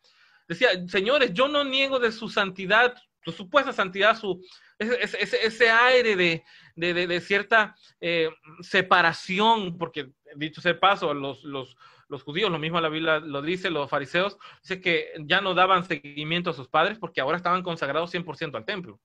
[0.48, 2.94] Decía, señores, yo no niego de su santidad,
[3.26, 4.40] su supuesta santidad, su,
[4.78, 6.44] ese, aire de,
[6.76, 11.76] de, de, cierta eh, separación, porque dicho sea paso, los, los,
[12.08, 15.84] los judíos, lo mismo la Biblia lo dice, los fariseos, dice que ya no daban
[15.84, 19.00] seguimiento a sus padres porque ahora estaban consagrados 100% al templo.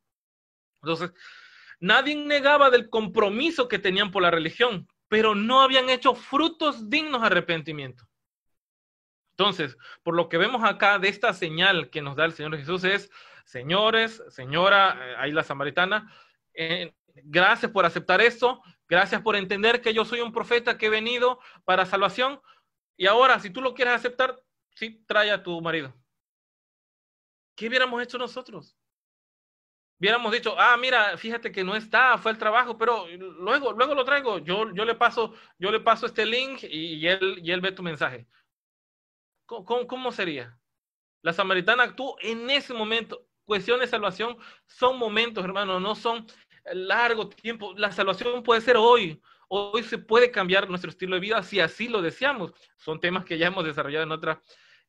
[0.84, 1.14] Entonces,
[1.80, 7.22] nadie negaba del compromiso que tenían por la religión, pero no habían hecho frutos dignos
[7.22, 8.08] de arrepentimiento.
[9.32, 12.84] Entonces, por lo que vemos acá de esta señal que nos da el Señor Jesús
[12.84, 13.10] es,
[13.52, 16.10] señores, señora, eh, ahí la samaritana,
[16.54, 20.90] eh, gracias por aceptar esto, gracias por entender que yo soy un profeta que he
[20.90, 22.42] venido para salvación.
[22.96, 24.42] Y ahora, si tú lo quieres aceptar,
[24.74, 25.94] sí, trae a tu marido.
[27.58, 28.78] ¿Qué hubiéramos hecho nosotros?
[30.00, 34.06] Hubiéramos dicho, ah, mira, fíjate que no está, fue el trabajo, pero luego, luego lo
[34.06, 37.74] traigo, yo, yo le paso, yo le paso este link y, él, y él ve
[37.74, 38.26] tu mensaje.
[39.46, 40.58] ¿Cómo, cómo sería?
[41.22, 43.28] La samaritana actuó en ese momento.
[43.52, 46.26] Cuestión de salvación son momentos, hermano, no son
[46.72, 47.74] largo tiempo.
[47.76, 49.22] La salvación puede ser hoy.
[49.50, 52.54] Hoy se puede cambiar nuestro estilo de vida si así lo deseamos.
[52.78, 54.38] Son temas que ya hemos desarrollado en otras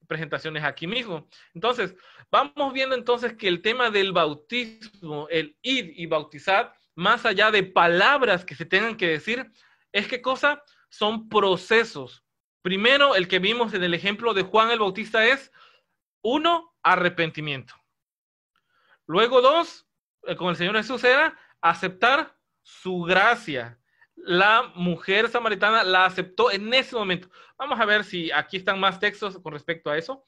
[0.07, 1.29] presentaciones aquí mismo.
[1.55, 1.97] Entonces,
[2.31, 7.65] vamos viendo entonces que el tema del bautismo, el ir y bautizar, más allá de
[7.65, 9.51] palabras que se tengan que decir,
[9.91, 10.63] es qué cosa?
[10.89, 12.23] Son procesos.
[12.63, 15.51] Primero, el que vimos en el ejemplo de Juan el Bautista es,
[16.23, 17.82] uno, arrepentimiento.
[19.07, 19.87] Luego, dos,
[20.25, 23.79] eh, con el Señor Jesús era aceptar su gracia.
[24.15, 27.29] La mujer samaritana la aceptó en ese momento.
[27.57, 30.25] Vamos a ver si aquí están más textos con respecto a eso.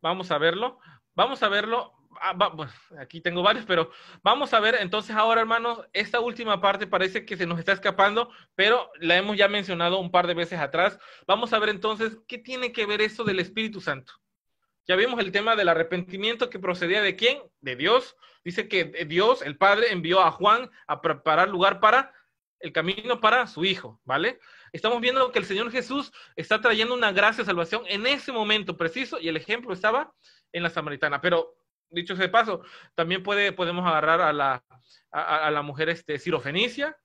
[0.00, 0.78] Vamos a verlo.
[1.14, 1.94] Vamos a verlo.
[2.20, 2.36] Ah,
[3.00, 3.90] aquí tengo varios, pero
[4.22, 8.30] vamos a ver entonces ahora, hermanos, esta última parte parece que se nos está escapando,
[8.54, 10.98] pero la hemos ya mencionado un par de veces atrás.
[11.26, 14.12] Vamos a ver entonces qué tiene que ver esto del Espíritu Santo.
[14.86, 17.38] Ya vimos el tema del arrepentimiento que procedía de quién?
[17.60, 18.16] De Dios.
[18.44, 22.12] Dice que Dios, el Padre, envió a Juan a preparar lugar para
[22.60, 24.40] el camino para su Hijo, ¿vale?
[24.72, 28.76] Estamos viendo que el Señor Jesús está trayendo una gracia de salvación en ese momento
[28.76, 30.12] preciso y el ejemplo estaba
[30.52, 31.20] en la samaritana.
[31.20, 31.54] Pero,
[31.88, 32.62] dicho ese paso,
[32.94, 34.64] también puede, podemos agarrar a la,
[35.10, 36.96] a, la mujer este, sirofenicia,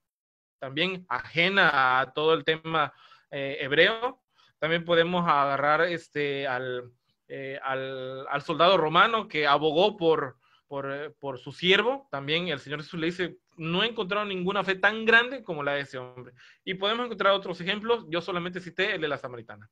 [0.59, 2.93] también ajena a todo el tema
[3.31, 4.21] eh, hebreo.
[4.59, 6.91] También podemos agarrar este, al,
[7.29, 10.39] eh, al, al, soldado romano que abogó por,
[10.83, 14.75] eh, por, su siervo, también el Señor Jesús le dice, no he encontrado ninguna fe
[14.75, 16.33] tan grande como la de ese hombre.
[16.63, 19.69] Y podemos encontrar otros ejemplos, yo solamente cité el de la samaritana.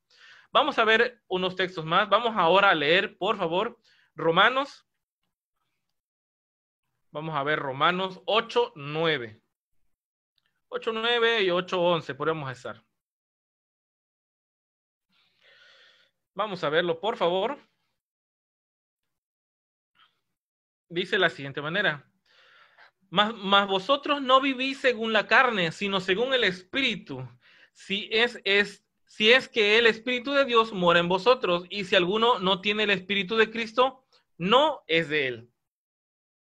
[0.52, 3.80] Vamos a ver unos textos más, vamos ahora a leer, por favor,
[4.16, 4.88] Romanos.
[7.12, 9.42] Vamos a ver Romanos 8, 9.
[10.70, 12.87] 8, 9 y 8, 11 podemos estar.
[16.38, 17.58] Vamos a verlo, por favor.
[20.88, 22.08] Dice la siguiente manera.
[23.10, 23.34] Mas,
[23.68, 27.28] vosotros no vivís según la carne, sino según el Espíritu.
[27.74, 31.96] Si es, es, si es que el Espíritu de Dios mora en vosotros, y si
[31.96, 34.06] alguno no tiene el Espíritu de Cristo,
[34.38, 35.50] no es de él.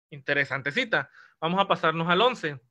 [0.10, 1.12] Interesante cita.
[1.41, 2.62] Vamos a pasarnos al 11.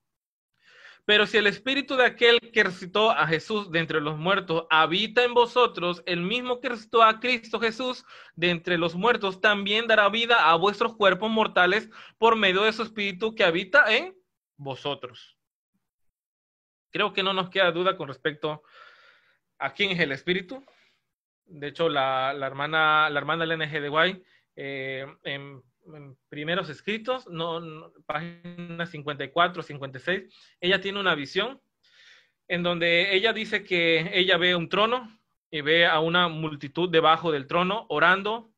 [1.11, 5.25] Pero si el espíritu de aquel que resucitó a Jesús de entre los muertos habita
[5.25, 8.05] en vosotros, el mismo que resucitó a Cristo Jesús
[8.37, 12.85] de entre los muertos también dará vida a vuestros cuerpos mortales por medio de su
[12.85, 14.14] espíritu que habita en
[14.57, 15.37] vosotros.
[16.92, 18.62] Creo que no nos queda duda con respecto
[19.59, 20.64] a quién es el espíritu.
[21.44, 23.81] De hecho, la, hermana, la hermana Elena G.
[23.81, 24.23] de Guay,
[24.55, 25.61] eh, en,
[26.29, 30.22] primeros escritos, no, página 54, 56,
[30.61, 31.61] ella tiene una visión
[32.48, 37.31] en donde ella dice que ella ve un trono y ve a una multitud debajo
[37.31, 38.53] del trono orando.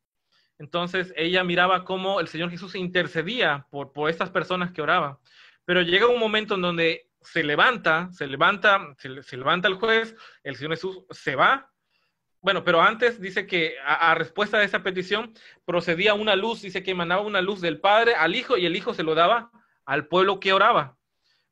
[0.59, 5.19] Entonces ella miraba cómo el Señor Jesús intercedía por, por estas personas que oraban.
[5.65, 10.57] Pero llega un momento en donde se levanta, se levanta, se, levanta el juez, el
[10.57, 11.72] Señor Jesús se va.
[12.43, 15.33] Bueno, pero antes dice que a, respuesta de esa petición
[15.65, 18.95] procedía una luz, dice que emanaba una luz del Padre al Hijo y el Hijo
[18.95, 19.53] se lo daba
[19.85, 20.99] al pueblo que oraba.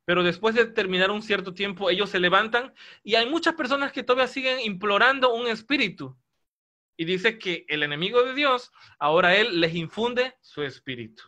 [0.05, 2.75] Pero después de terminar un cierto tiempo, ellos se levantan
[3.05, 6.19] y hay muchas personas que todavía siguen implorando un espíritu.
[6.97, 11.23] Y dice que el enemigo de Dios, ahora él les infunde su espíritu.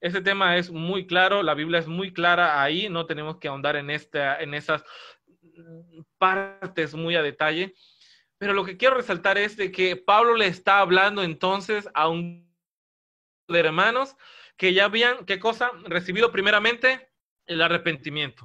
[0.00, 3.74] Este tema es muy claro, la Biblia es muy clara ahí, no tenemos que ahondar
[3.74, 4.84] en, esta, en esas
[6.16, 7.74] partes muy a detalle.
[8.38, 12.48] Pero lo que quiero resaltar es de que Pablo le está hablando entonces a un
[13.48, 14.16] de hermanos
[14.56, 15.70] que ya habían, ¿qué cosa?
[15.84, 17.10] Recibido primeramente
[17.46, 18.44] el arrepentimiento.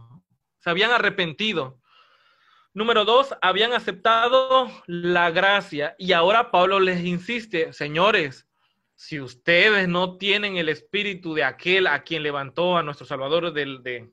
[0.60, 1.80] Se habían arrepentido.
[2.74, 5.96] Número dos, habían aceptado la gracia.
[6.00, 8.48] Y ahora Pablo les insiste, señores,
[8.96, 13.84] si ustedes no tienen el espíritu de aquel a quien levantó a nuestro Salvador del,
[13.84, 14.12] de,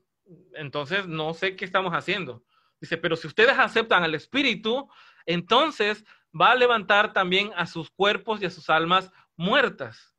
[0.53, 2.43] entonces no sé qué estamos haciendo.
[2.79, 4.89] Dice, pero si ustedes aceptan al espíritu,
[5.25, 6.03] entonces
[6.39, 10.15] va a levantar también a sus cuerpos y a sus almas muertas.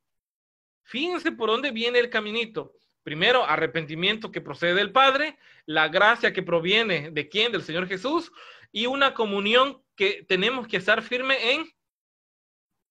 [0.83, 2.73] Fíjense por dónde viene el caminito.
[3.03, 8.31] Primero, arrepentimiento que procede del Padre, la gracia que proviene de quién, del Señor Jesús,
[8.71, 11.69] y una comunión que tenemos que estar firme en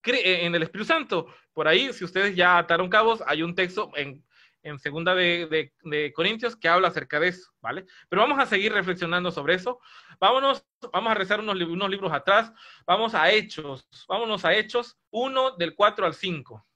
[0.05, 1.27] en el Espíritu Santo.
[1.53, 4.25] Por ahí, si ustedes ya ataron cabos, hay un texto en,
[4.63, 7.87] en segunda de, de, Corintios que habla acerca de eso, ¿vale?
[8.09, 9.81] Pero vamos a seguir reflexionando sobre eso.
[10.21, 12.53] Vámonos, vamos a rezar unos, unos libros atrás.
[12.87, 16.67] Vamos a Hechos, vámonos a Hechos 1 del 4 al 5.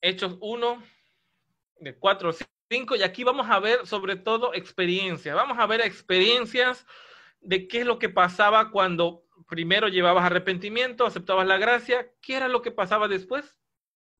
[0.00, 0.82] Hechos 1
[1.80, 2.34] del 4 al
[2.70, 5.34] 5 y aquí vamos a ver sobre todo experiencias.
[5.34, 6.86] Vamos a ver experiencias
[7.40, 12.48] de qué es lo que pasaba cuando primero llevabas arrepentimiento, aceptabas la gracia, ¿qué era
[12.48, 13.58] lo que pasaba después?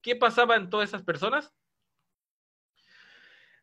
[0.05, 1.51] ¿Qué pasaba en todas esas personas?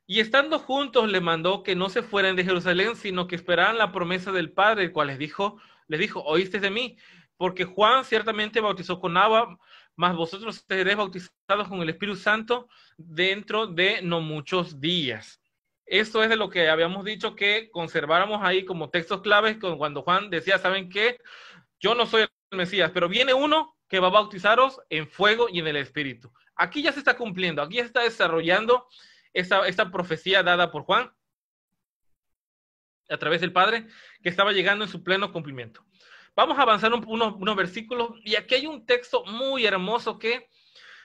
[0.09, 3.92] Y estando juntos le mandó que no se fueran de Jerusalén, sino que esperaran la
[3.92, 6.98] promesa del Padre, el cual les dijo, les dijo, oíste de mí,
[7.37, 9.57] porque Juan ciertamente bautizó con agua,
[9.94, 15.40] mas vosotros seréis bautizados con el Espíritu Santo dentro de no muchos días.
[15.87, 20.28] Esto es de lo que habíamos dicho que conserváramos ahí como textos claves cuando Juan
[20.28, 21.20] decía, ¿saben qué?
[21.78, 25.59] Yo no soy el Mesías, pero viene uno que va a bautizaros en fuego y
[25.59, 26.33] en el Espíritu.
[26.57, 28.88] Aquí ya se está cumpliendo, aquí ya está desarrollando
[29.35, 31.12] esta, profecía dada por Juan
[33.11, 33.87] a través del Padre,
[34.22, 35.85] que estaba llegando en su pleno cumplimiento.
[36.35, 40.48] Vamos a avanzar unos, unos versículos y aquí hay un texto muy hermoso que,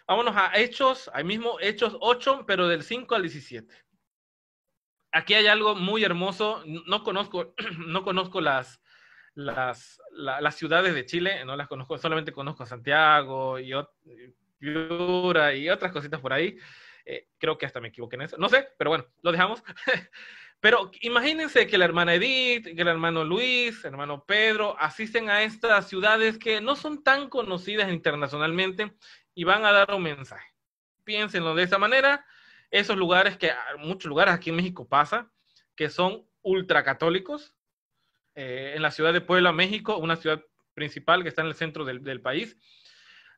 [0.08, 3.76] vámonos a Hechos, ahí mismo Hechos 8, pero del 5 al 17.
[5.12, 7.54] Aquí hay algo muy hermoso, no conozco,
[7.86, 8.80] no conozco las,
[9.38, 13.72] las, las ciudades de Chile, no las conozco, solamente conozco Santiago y
[14.58, 16.58] Piura y otras cositas por ahí.
[17.06, 18.38] Eh, creo que hasta me equivoqué en eso.
[18.38, 19.64] No sé, pero bueno, lo dejamos.
[20.60, 25.44] pero imagínense que la hermana Edith, que el hermano Luis, el hermano Pedro asisten a
[25.44, 28.92] estas ciudades que no son tan conocidas internacionalmente
[29.36, 30.52] y van a dar un mensaje.
[31.04, 32.26] Piénsenlo de esa manera.
[32.72, 35.32] Esos lugares que muchos lugares aquí en México pasa,
[35.76, 37.57] que son ultracatólicos,
[38.40, 40.44] eh, en la ciudad de Puebla, México, una ciudad
[40.76, 42.56] principal que está en el centro del, país,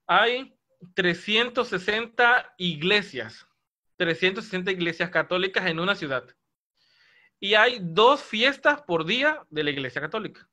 [0.06, 0.54] hay
[0.94, 3.48] 360 iglesias,
[3.96, 6.26] 360 iglesias católicas en una ciudad.
[7.40, 10.50] Y hay dos fiestas por día de la iglesia católica.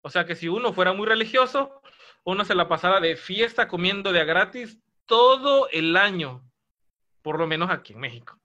[0.00, 1.82] O sea que si uno fuera muy religioso,
[2.22, 6.48] uno se la pasara de fiesta comiendo de a gratis todo el año,
[7.20, 8.38] por lo menos aquí en México.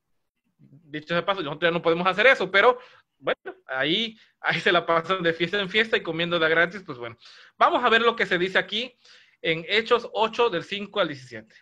[0.57, 2.79] Dicho de paso, nosotros ya no podemos hacer eso, pero
[3.21, 6.97] bueno, ahí, ahí se la pasan de fiesta en fiesta y comiendo de gratis, pues
[6.97, 7.17] bueno.
[7.57, 8.97] Vamos a ver lo que se dice aquí
[9.41, 11.55] en Hechos 8 del 5 al 17.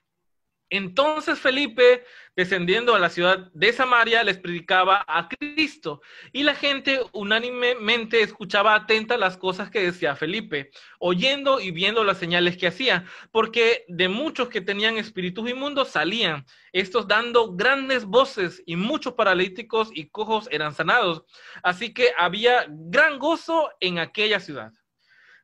[0.69, 2.03] Entonces Felipe,
[2.35, 6.01] descendiendo a la ciudad de Samaria, les predicaba a Cristo
[6.31, 12.19] y la gente unánimemente escuchaba atenta las cosas que decía Felipe, oyendo y viendo las
[12.19, 18.61] señales que hacía, porque de muchos que tenían espíritus inmundos salían, estos dando grandes voces
[18.65, 21.23] y muchos paralíticos y cojos eran sanados.
[21.63, 24.71] Así que había gran gozo en aquella ciudad.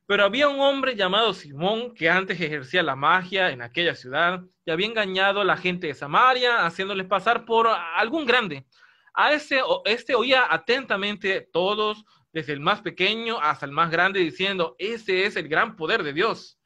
[0.06, 4.70] Pero había un hombre llamado Simón que antes ejercía la magia en aquella ciudad y
[4.70, 8.66] había engañado a la gente de Samaria, haciéndoles pasar por algún grande.
[9.14, 14.76] A ese, este oía atentamente todos desde el más pequeño hasta el más grande, diciendo,
[14.78, 16.58] ese es el gran poder de Dios.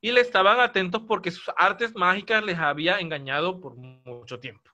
[0.00, 4.70] Y le estaban atentos porque sus artes mágicas les había engañado por mucho tiempo.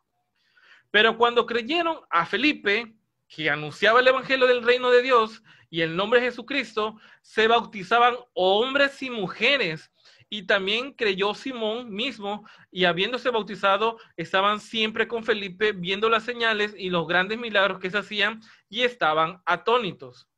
[0.91, 2.96] Pero cuando creyeron a Felipe,
[3.29, 8.17] que anunciaba el Evangelio del reino de Dios y el nombre de Jesucristo, se bautizaban
[8.35, 9.91] hombres y mujeres
[10.29, 16.75] y también creyó Simón mismo, y habiéndose bautizado, estaban siempre con Felipe viendo las señales
[16.77, 20.29] y los grandes milagros que se hacían, y estaban atónitos.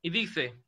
[0.00, 0.58] Y dice,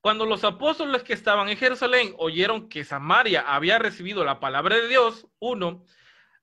[0.00, 4.88] cuando los apóstoles que estaban en Jerusalén oyeron que Samaria había recibido la palabra de
[4.88, 5.84] Dios, uno,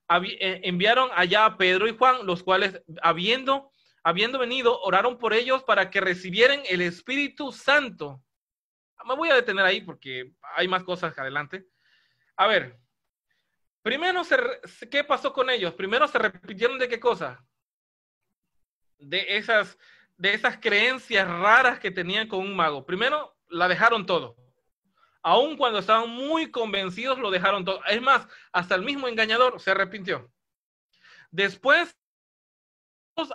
[0.08, 3.72] eh, enviaron allá a Pedro y Juan, los cuales, habiendo,
[4.04, 8.22] habiendo venido, oraron por ellos para que recibieran el Espíritu Santo
[9.04, 11.66] me voy a detener ahí porque hay más cosas adelante.
[12.36, 12.78] A ver,
[13.82, 14.22] primero,
[14.90, 15.74] ¿qué pasó con ellos?
[15.74, 17.44] Primero se repitieron de qué cosa?
[18.98, 19.78] De esas,
[20.16, 22.86] de esas creencias raras que tenían con un mago.
[22.86, 24.36] Primero, la dejaron todo.
[25.22, 27.82] Aun cuando estaban muy convencidos, lo dejaron todo.
[27.86, 30.30] Es más, hasta el mismo engañador se arrepintió.
[31.30, 31.96] Después,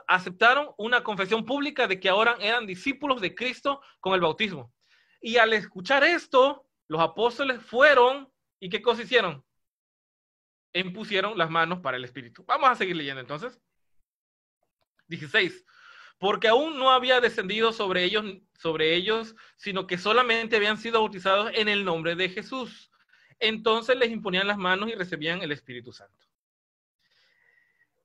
[0.07, 4.73] aceptaron una confesión pública de que ahora eran discípulos de Cristo con el bautismo.
[5.21, 9.43] Y al escuchar esto, los apóstoles fueron y qué cosa hicieron?
[10.73, 12.43] Impusieron las manos para el Espíritu.
[12.45, 13.59] Vamos a seguir leyendo entonces.
[15.07, 15.65] 16.
[16.19, 21.51] Porque aún no había descendido sobre ellos, sobre ellos, sino que solamente habían sido bautizados
[21.55, 22.91] en el nombre de Jesús.
[23.39, 26.25] Entonces les imponían las manos y recibían el Espíritu Santo.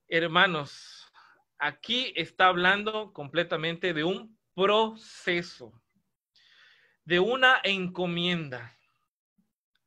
[0.07, 0.94] Hermanos,
[1.59, 5.73] aquí está hablando completamente de un proceso
[7.05, 8.77] de una encomienda.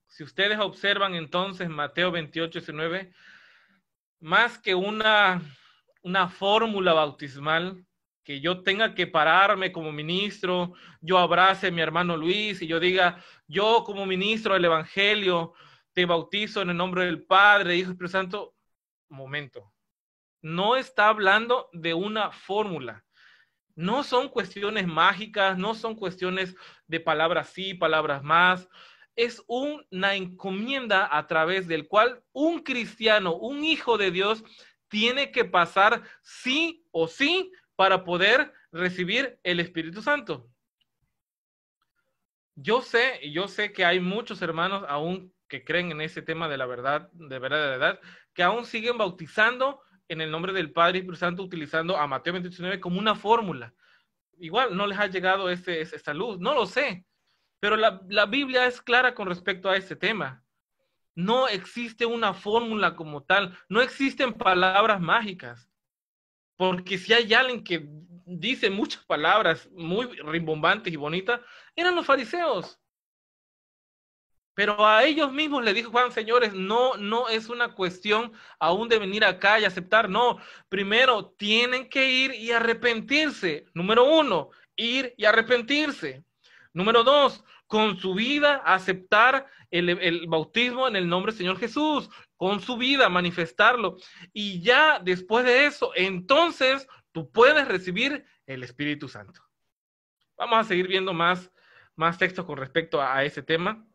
[0.05, 3.11] Si ustedes observan entonces Mateo 28, 19,
[4.19, 5.41] más que una,
[6.01, 7.83] una fórmula bautismal,
[8.23, 12.79] que yo tenga que pararme como ministro, yo abrace a mi hermano Luis y yo
[12.79, 15.53] diga, yo como ministro del Evangelio
[15.93, 18.53] te bautizo en el nombre del Padre, Hijo y Espíritu Santo.
[19.09, 19.71] Momento.
[20.47, 23.03] No está hablando de una fórmula
[23.77, 26.55] no son cuestiones mágicas, no son cuestiones
[26.87, 28.67] de palabras sí, palabras más.
[29.15, 34.43] Es una encomienda a través del cual un cristiano, un hijo de Dios,
[34.87, 40.49] tiene que pasar sí o sí para poder recibir el Espíritu Santo.
[42.55, 46.57] Yo sé, yo sé que hay muchos hermanos aún que creen en ese tema de
[46.57, 47.99] la verdad, de verdad, de verdad,
[48.33, 52.33] que aún siguen bautizando en el nombre del Padre y Espíritu Santo utilizando a Mateo
[52.33, 53.73] 29 como una fórmula.
[54.39, 57.05] Igual no les ha llegado ese, esa luz, no lo sé,
[57.59, 60.43] pero la, la Biblia es clara con respecto a este tema.
[61.15, 65.67] No existe una fórmula como tal, no existen palabras mágicas,
[66.55, 67.87] porque si hay alguien que
[68.25, 71.41] dice muchas palabras muy rimbombantes y bonitas,
[71.75, 72.79] eran los fariseos.
[74.57, 78.97] Pero a ellos mismos le dijo Juan, señores, no, no es una cuestión aún de
[78.97, 80.39] venir acá y aceptar, no.
[80.67, 83.65] Primero, tienen que ir y arrepentirse.
[83.75, 86.23] Número uno, ir y arrepentirse.
[86.73, 92.59] Número dos, con su vida aceptar el, bautismo en el nombre del Señor Jesús, con
[92.59, 93.97] su vida manifestarlo.
[94.33, 99.39] Y ya después de eso, entonces tú puedes recibir el Espíritu Santo.
[100.35, 101.51] Vamos a seguir viendo más,
[101.95, 103.85] más textos con respecto a ese tema.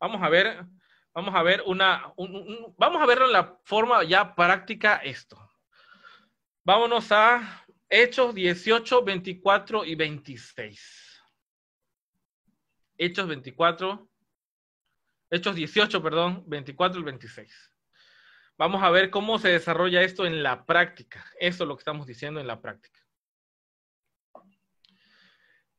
[0.00, 0.64] Vamos a ver,
[1.12, 2.14] vamos a ver una,
[2.78, 5.38] vamos a verlo en la forma ya práctica esto.
[6.64, 11.22] Vámonos a Hechos 18, 24 y 26.
[12.96, 14.08] Hechos 24,
[15.30, 17.72] Hechos 18, perdón, 24 y 26.
[18.56, 21.24] Vamos a ver cómo se desarrolla esto en la práctica.
[21.38, 23.00] Esto es lo que estamos diciendo en la práctica.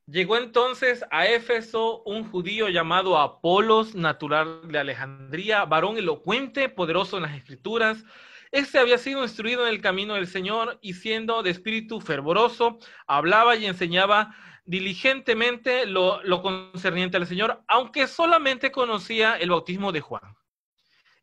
[0.07, 7.23] Llegó entonces a Éfeso un judío llamado Apolos, natural de Alejandría, varón elocuente, poderoso en
[7.23, 8.03] las escrituras.
[8.51, 13.55] Este había sido instruido en el camino del Señor y siendo de espíritu fervoroso, hablaba
[13.55, 14.35] y enseñaba
[14.65, 20.35] diligentemente lo, lo concerniente al Señor, aunque solamente conocía el bautismo de Juan.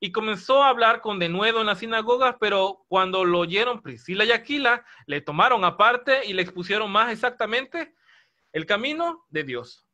[0.01, 4.31] Y comenzó a hablar con denuedo en las sinagogas, pero cuando lo oyeron Priscila y
[4.31, 7.95] Aquila, le tomaron aparte y le expusieron más exactamente
[8.53, 9.87] el camino de Dios.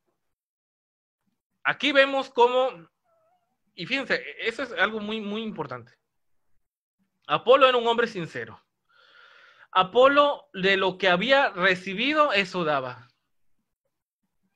[1.63, 2.89] Aquí vemos cómo,
[3.75, 5.93] y fíjense, eso es algo muy, muy importante.
[7.27, 8.61] Apolo era un hombre sincero.
[9.73, 13.09] Apolo de lo que había recibido, eso daba.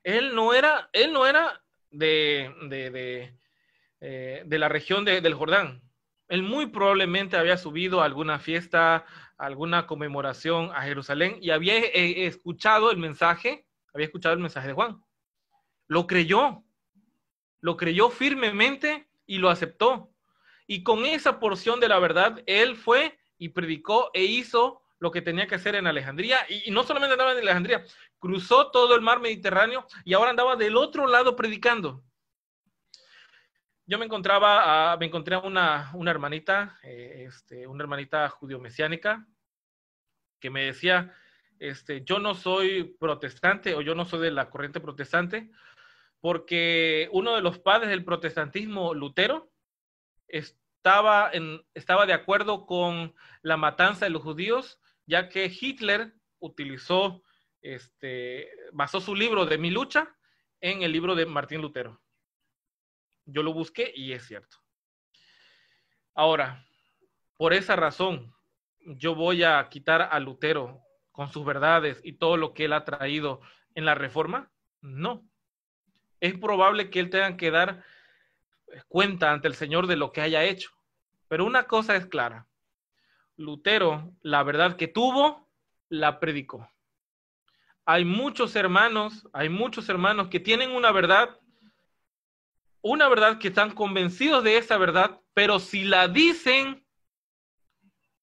[0.05, 3.39] Él no era, él no era de, de, de,
[4.01, 5.83] eh, la región del Jordán.
[6.29, 9.07] Él muy probablemente había subido a alguna fiesta,
[9.39, 14.75] alguna conmemoración a Jerusalén y había eh, escuchado el mensaje, había escuchado el mensaje de
[14.75, 15.03] Juan.
[15.87, 16.65] Lo creyó,
[17.61, 20.13] lo creyó firmemente y lo aceptó.
[20.67, 25.23] Y con esa porción de la verdad, él fue y predicó e hizo lo que
[25.23, 26.39] tenía que hacer en Alejandría.
[26.49, 27.85] Y, no solamente andaba en Alejandría,
[28.19, 32.03] cruzó todo el mar Mediterráneo y ahora andaba del otro lado predicando.
[33.87, 39.27] Yo me encontraba, me encontré a una, una hermanita, eh, este, una hermanita judío-mesiánica,
[40.41, 41.15] que me decía,
[41.61, 45.51] este, yo no soy protestante o yo no soy de la corriente protestante,
[46.21, 49.51] porque uno de los padres del protestantismo, Lutero,
[50.27, 51.31] estaba,
[51.75, 57.23] estaba de acuerdo con la matanza de los judíos, ya que Hitler utilizó,
[57.63, 60.17] este, basó su libro de Mi lucha
[60.61, 62.01] en el libro de Martín Lutero.
[63.25, 64.59] Yo lo busqué y es cierto.
[66.15, 66.67] Ahora,
[67.37, 68.35] por esa razón,
[68.81, 70.83] yo voy a quitar a Lutero
[71.19, 73.41] con sus verdades y todo lo que él ha traído
[73.75, 74.53] en la reforma.
[74.81, 75.25] No.
[76.21, 77.83] Es probable que él tenga que dar
[78.87, 80.71] cuenta ante el Señor de lo que haya hecho.
[81.27, 82.47] Pero una cosa es clara.
[83.37, 85.49] Lutero, la verdad que tuvo,
[85.89, 86.71] la predicó.
[87.85, 91.37] Hay muchos hermanos, hay muchos hermanos que tienen una verdad,
[92.81, 96.87] una verdad que están convencidos de esa verdad, pero si la dicen,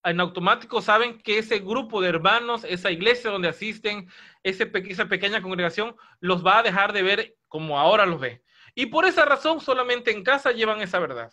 [0.06, 4.08] en automático saben que ese grupo de hermanos, esa iglesia donde asisten,
[4.44, 8.44] esa pequeña congregación, los va a dejar de ver como ahora los ve.
[8.76, 11.32] Y por esa razón solamente en casa llevan esa verdad.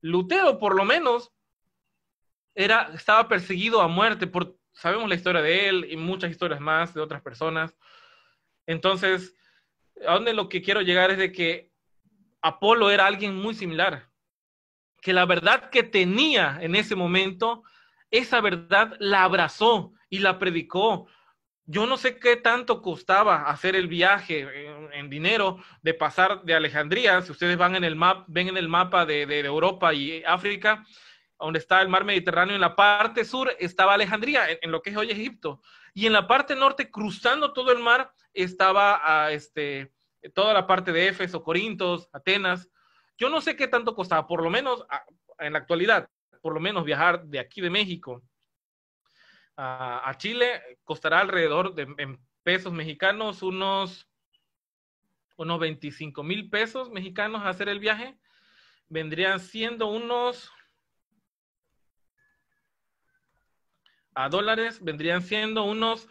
[0.00, 1.32] Lutero, por lo menos,
[2.54, 4.26] era, estaba perseguido a muerte.
[4.26, 7.76] Por, sabemos la historia de él y muchas historias más de otras personas.
[8.66, 9.34] Entonces,
[10.06, 11.70] a donde lo que quiero llegar es de que
[12.40, 14.08] Apolo era alguien muy similar,
[15.06, 17.62] que la verdad que tenía en ese momento,
[18.10, 21.06] esa verdad la abrazó y la predicó.
[21.64, 27.22] Yo no sé qué tanto costaba hacer el viaje en, dinero de pasar de Alejandría.
[27.22, 30.84] Si ustedes van en el map, ven en el mapa de, Europa y África,
[31.38, 34.96] donde está el mar Mediterráneo, en la parte sur estaba Alejandría, en, lo que es
[34.96, 35.62] hoy Egipto.
[35.94, 39.92] Y en la parte norte, cruzando todo el mar, estaba a, este,
[40.34, 42.68] toda la parte de Éfeso, Corintos, Atenas.
[43.18, 44.84] Yo no sé qué tanto costaba, por lo menos
[45.38, 46.08] en la actualidad,
[46.42, 48.22] por lo menos viajar de aquí de México
[49.56, 54.08] a, Chile costará alrededor de en pesos mexicanos unos,
[55.36, 58.16] unos 25 mil pesos mexicanos hacer el viaje.
[58.88, 60.52] Vendrían siendo unos
[64.14, 66.08] a dólares, vendrían siendo unos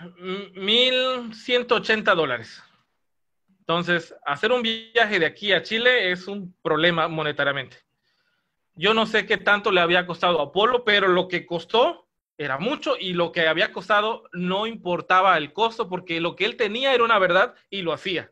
[0.00, 2.62] 1.180 dólares.
[3.68, 7.78] Entonces, hacer un viaje de aquí a Chile es un problema monetariamente.
[8.76, 12.06] Yo no sé qué tanto le había costado a Apolo, pero lo que costó
[12.38, 16.56] era mucho y lo que había costado no importaba el costo porque lo que él
[16.56, 18.30] tenía era una verdad y lo hacía.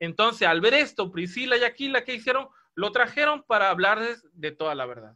[0.00, 2.48] Entonces, al ver esto, Priscila y Aquila, ¿qué hicieron?
[2.74, 5.14] Lo trajeron para hablarles de toda la verdad.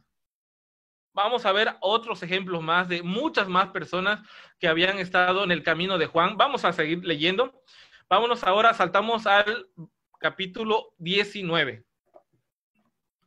[1.11, 4.21] Vamos a ver otros ejemplos más de muchas más personas
[4.59, 6.37] que habían estado en el camino de Juan.
[6.37, 7.61] Vamos a seguir leyendo.
[8.07, 9.67] Vámonos ahora, saltamos al
[10.19, 11.83] capítulo 19.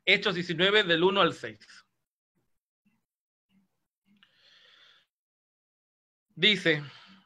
[0.04, 1.58] Hechos 19 del 1 al 6.
[6.36, 6.84] Dice,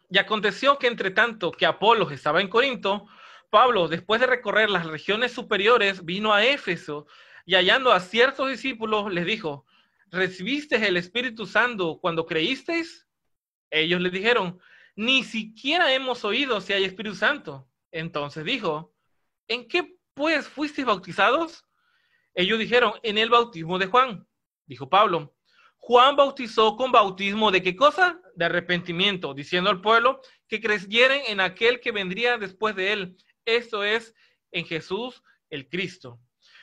[0.08, 3.06] y aconteció que entre tanto que Apolos estaba en Corinto,
[3.50, 7.06] Pablo, después de recorrer las regiones superiores, vino a Éfeso
[7.44, 9.66] y hallando a ciertos discípulos, les dijo,
[10.10, 13.06] ¿recibiste el Espíritu Santo cuando creísteis?
[13.70, 14.58] Ellos le dijeron,
[14.94, 17.68] ni siquiera hemos oído si hay Espíritu Santo.
[17.90, 18.94] Entonces dijo,
[19.48, 21.64] ¿en qué pues fuisteis bautizados?
[22.34, 24.26] Ellos dijeron, en el bautismo de Juan.
[24.66, 25.34] Dijo Pablo,
[25.76, 28.20] Juan bautizó con bautismo de qué cosa?
[28.36, 33.16] De arrepentimiento, diciendo al pueblo que creyeren en aquel que vendría después de él.
[33.44, 34.14] Esto es
[34.52, 36.20] en Jesús el Cristo.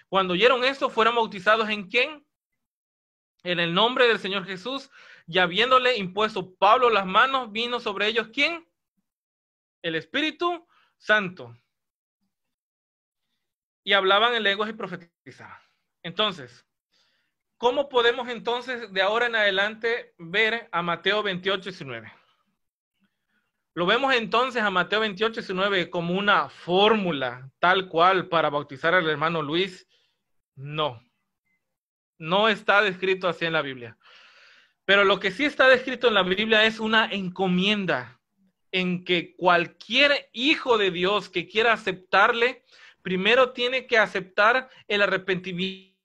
[0.07, 2.25] Cuando oyeron esto, fueron bautizados en quién?
[3.43, 4.89] En el nombre del Señor Jesús,
[5.29, 8.67] y habiéndole impuesto Pablo las manos, vino sobre ellos quién?
[9.81, 10.67] El Espíritu
[10.97, 11.55] Santo.
[13.83, 15.57] Y hablaban en lenguas y profetizaban.
[16.03, 16.65] Entonces,
[17.59, 22.09] ¿Cómo podemos entonces de ahora en adelante ver a Mateo 28, 19?
[23.73, 29.09] ¿Lo vemos entonces a Mateo 28, 19 como una fórmula tal cual para bautizar al
[29.09, 29.85] hermano Luis?
[30.55, 31.03] No.
[32.17, 33.97] No está descrito así en la Biblia.
[34.89, 38.19] Pero lo que sí está descrito en la Biblia es una encomienda
[38.71, 42.63] en que cualquier hijo de Dios que quiera aceptarle,
[43.03, 45.95] primero tiene que aceptar el arrepentimiento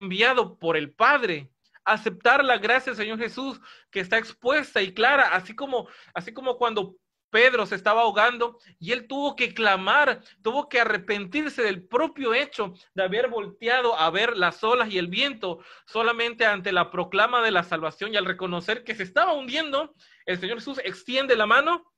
[0.00, 1.48] enviado por el Padre.
[1.84, 3.60] Aceptar la gracia Señor Jesús
[3.92, 6.96] que está expuesta y clara, así como, así como cuando
[7.30, 12.74] Pedro se estaba ahogando y él tuvo que clamar, tuvo que arrepentirse del propio hecho
[12.94, 17.50] de haber volteado a ver las olas y el viento solamente ante la proclama de
[17.50, 21.92] la salvación y al reconocer que se estaba hundiendo, el Señor Jesús extiende la mano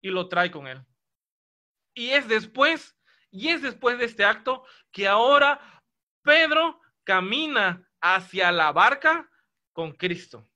[0.00, 0.82] y lo trae con él.
[1.94, 2.96] Y es después,
[3.30, 5.60] y es después de este acto que ahora
[6.22, 9.30] Pedro camina hacia la barca
[9.72, 10.49] con Cristo.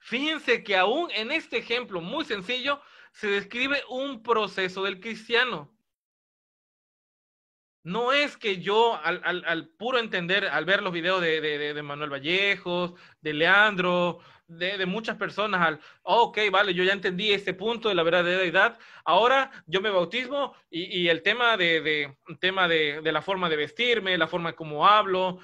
[0.00, 2.80] Fíjense que aún en este ejemplo muy sencillo
[3.12, 5.70] se describe un proceso del cristiano.
[7.82, 13.32] No es que yo, al, puro entender, al ver los videos de, Manuel Vallejos, de
[13.32, 18.02] Leandro, de, muchas personas, al, oh, ok, vale, yo ya entendí este punto de la
[18.02, 23.56] verdadera edad, ahora yo me bautismo y, el tema, de, tema de, la forma de
[23.56, 25.38] vestirme, la forma como hablo,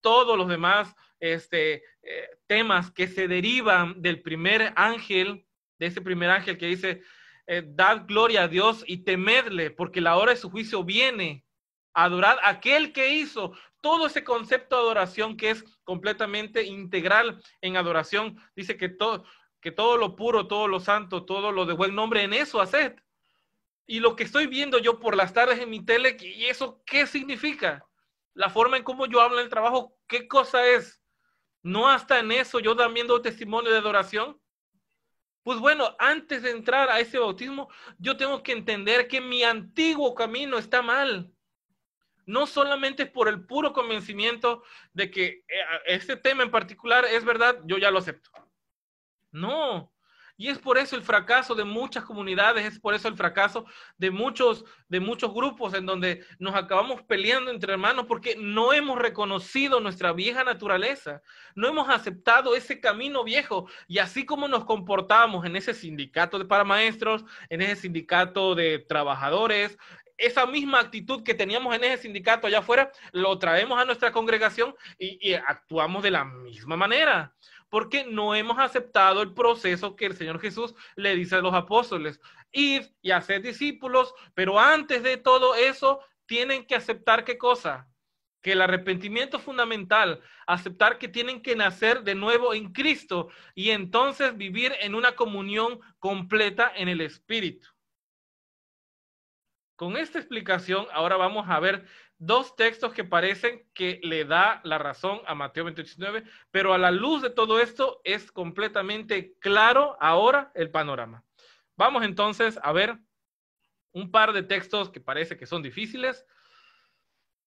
[0.00, 5.46] todos los demás este, eh, temas que se derivan del primer ángel,
[5.78, 7.02] de ese primer ángel que dice,
[7.46, 11.44] eh, dad gloria a Dios y temedle, porque la hora de su juicio viene.
[11.92, 17.76] Adorad a aquel que hizo todo ese concepto de adoración que es completamente integral en
[17.76, 18.36] adoración.
[18.54, 19.24] Dice que todo,
[19.60, 22.94] que todo lo puro, todo lo santo, todo lo de buen nombre, en eso haced.
[23.86, 27.06] Y lo que estoy viendo yo por las tardes en mi tele, ¿y eso qué
[27.06, 27.84] significa?
[28.34, 30.99] La forma en cómo yo hablo en el trabajo, ¿qué cosa es?
[31.62, 34.40] ¿No hasta en eso yo también doy testimonio de adoración?
[35.42, 40.14] Pues bueno, antes de entrar a ese bautismo, yo tengo que entender que mi antiguo
[40.14, 41.32] camino está mal.
[42.26, 45.44] No solamente por el puro convencimiento de que
[45.86, 48.30] este tema en particular es verdad, yo ya lo acepto.
[49.32, 49.92] No,
[50.40, 53.66] y es por eso el fracaso de muchas comunidades, es por eso el fracaso
[53.98, 58.98] de muchos, de muchos grupos en donde nos acabamos peleando entre hermanos porque no hemos
[58.98, 61.20] reconocido nuestra vieja naturaleza,
[61.54, 63.68] no hemos aceptado ese camino viejo.
[63.86, 69.76] Y así como nos comportamos en ese sindicato de paramaestros, en ese sindicato de trabajadores,
[70.16, 74.74] esa misma actitud que teníamos en ese sindicato allá afuera, lo traemos a nuestra congregación
[74.98, 77.34] y actuamos de la misma manera
[77.70, 82.20] porque no hemos aceptado el proceso que el Señor Jesús le dice a los apóstoles.
[82.52, 87.88] Id y hacer discípulos, pero antes de todo eso, tienen que aceptar qué cosa?
[88.42, 93.70] Que el arrepentimiento es fundamental, aceptar que tienen que nacer de nuevo en Cristo y
[93.70, 97.68] entonces vivir en una comunión completa en el Espíritu.
[99.76, 101.86] Con esta explicación, ahora vamos a ver
[102.20, 106.90] dos textos que parecen que le da la razón a Mateo 28.9, pero a la
[106.90, 111.24] luz de todo esto es completamente claro ahora el panorama.
[111.76, 112.98] Vamos entonces a ver
[113.92, 116.26] un par de textos que parece que son difíciles.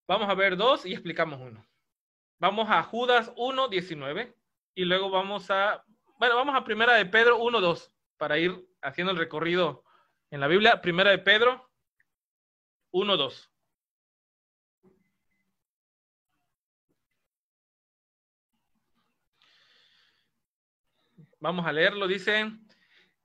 [0.08, 1.64] Vamos a ver dos y explicamos uno.
[2.40, 4.36] Vamos a Judas 1.19
[4.74, 5.86] y luego vamos a,
[6.18, 9.84] bueno, vamos a Primera de Pedro 1.2 para ir haciendo el recorrido
[10.32, 10.82] en la Biblia.
[10.82, 11.70] Primera de Pedro
[12.92, 13.53] 1.2.
[21.44, 22.08] Vamos a leerlo.
[22.08, 22.54] Dice,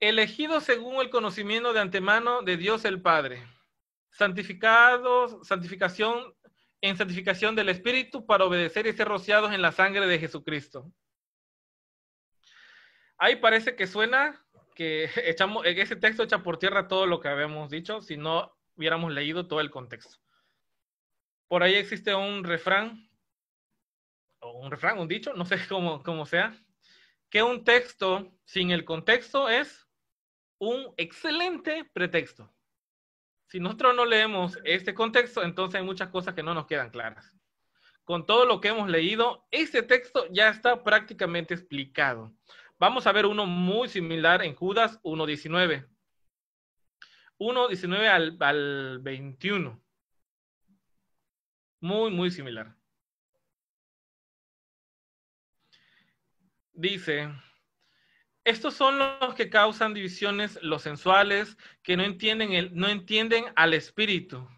[0.00, 3.46] elegido según el conocimiento de antemano de Dios el Padre,
[4.10, 6.34] santificados, santificación
[6.80, 10.92] en santificación del Espíritu para obedecer y ser rociados en la sangre de Jesucristo.
[13.18, 14.44] Ahí parece que suena
[14.74, 19.12] que echamos, ese texto echa por tierra todo lo que habíamos dicho si no hubiéramos
[19.12, 20.18] leído todo el contexto.
[21.46, 23.08] Por ahí existe un refrán,
[24.40, 26.60] o un refrán, un dicho, no sé cómo, cómo sea,
[27.30, 29.86] que un texto sin el contexto es
[30.58, 32.52] un excelente pretexto.
[33.46, 37.34] Si nosotros no leemos este contexto, entonces hay muchas cosas que no nos quedan claras.
[38.04, 42.32] Con todo lo que hemos leído, este texto ya está prácticamente explicado.
[42.78, 45.86] Vamos a ver uno muy similar en Judas 1.19.
[47.38, 49.82] 1.19 al, al 21.
[51.80, 52.77] Muy, muy similar.
[56.78, 57.28] Dice,
[58.44, 63.74] estos son los que causan divisiones, los sensuales, que no entienden, el, no entienden al
[63.74, 64.48] Espíritu.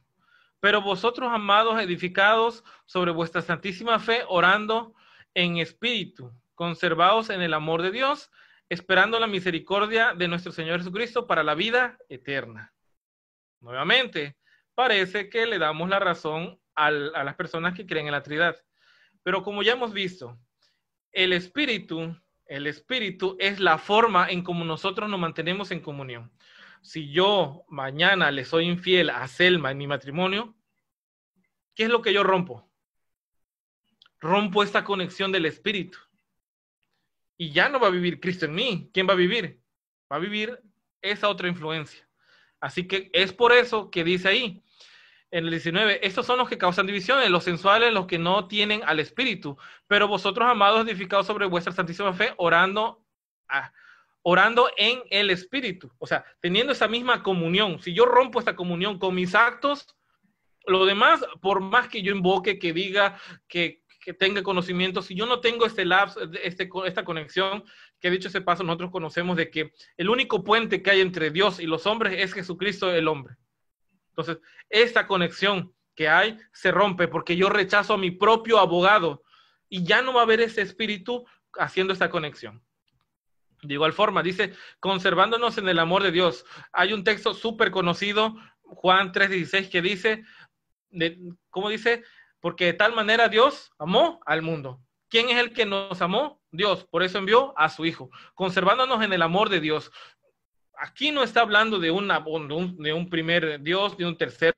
[0.61, 4.95] Pero vosotros, amados, edificados sobre vuestra santísima fe, orando
[5.33, 8.31] en espíritu, conservados en el amor de Dios,
[8.69, 12.75] esperando la misericordia de nuestro Señor Jesucristo para la vida eterna.
[13.61, 14.37] Nuevamente,
[14.75, 18.57] parece que le damos la razón a las personas que creen en la Trinidad.
[19.23, 20.39] Pero como ya hemos visto,
[21.13, 26.33] el espíritu, el espíritu es la forma en como nosotros nos mantenemos en comunión.
[26.83, 30.55] Si yo mañana le soy infiel a Selma en mi matrimonio,
[31.75, 32.71] ¿qué es lo que yo rompo?
[34.21, 35.99] rompo esta conexión del Espíritu.
[37.37, 38.91] Y ya no va a vivir Cristo en mí.
[38.93, 39.61] ¿Quién va a vivir?
[40.13, 40.61] Va a vivir
[41.01, 42.07] esa otra influencia.
[42.61, 44.63] Así que es por eso que dice ahí,
[45.31, 48.83] en el 19, estos son los que causan divisiones, los sensuales, los que no tienen
[48.85, 49.57] al Espíritu.
[49.87, 53.05] Pero vosotros, amados, edificados sobre vuestra santísima fe, orando,
[54.23, 55.93] orando en el Espíritu.
[55.99, 57.81] O sea, teniendo esa misma comunión.
[57.81, 59.87] Si yo rompo esta comunión con mis actos,
[60.67, 63.17] lo demás, por más que yo invoque, que diga,
[63.47, 67.65] que, que tenga conocimiento, si yo no tengo este labs, este, esta conexión,
[68.01, 71.61] que dicho ese paso, nosotros conocemos de que el único puente que hay entre Dios
[71.61, 73.37] y los hombres es Jesucristo el hombre.
[74.11, 74.39] Entonces,
[74.69, 79.23] esta conexión que hay se rompe porque yo rechazo a mi propio abogado
[79.69, 81.27] y ya no va a haber ese espíritu
[81.59, 82.63] haciendo esta conexión.
[83.63, 86.47] De igual forma, dice, conservándonos en el amor de Dios.
[86.73, 90.25] Hay un texto súper conocido, Juan 3:16, que dice,
[91.51, 92.03] ¿cómo dice?
[92.41, 94.81] Porque de tal manera Dios amó al mundo.
[95.09, 96.41] ¿Quién es el que nos amó?
[96.51, 96.87] Dios.
[96.91, 99.93] Por eso envió a su Hijo, conservándonos en el amor de Dios
[100.81, 104.55] aquí no está hablando de, un, primer Dios, de un tercero,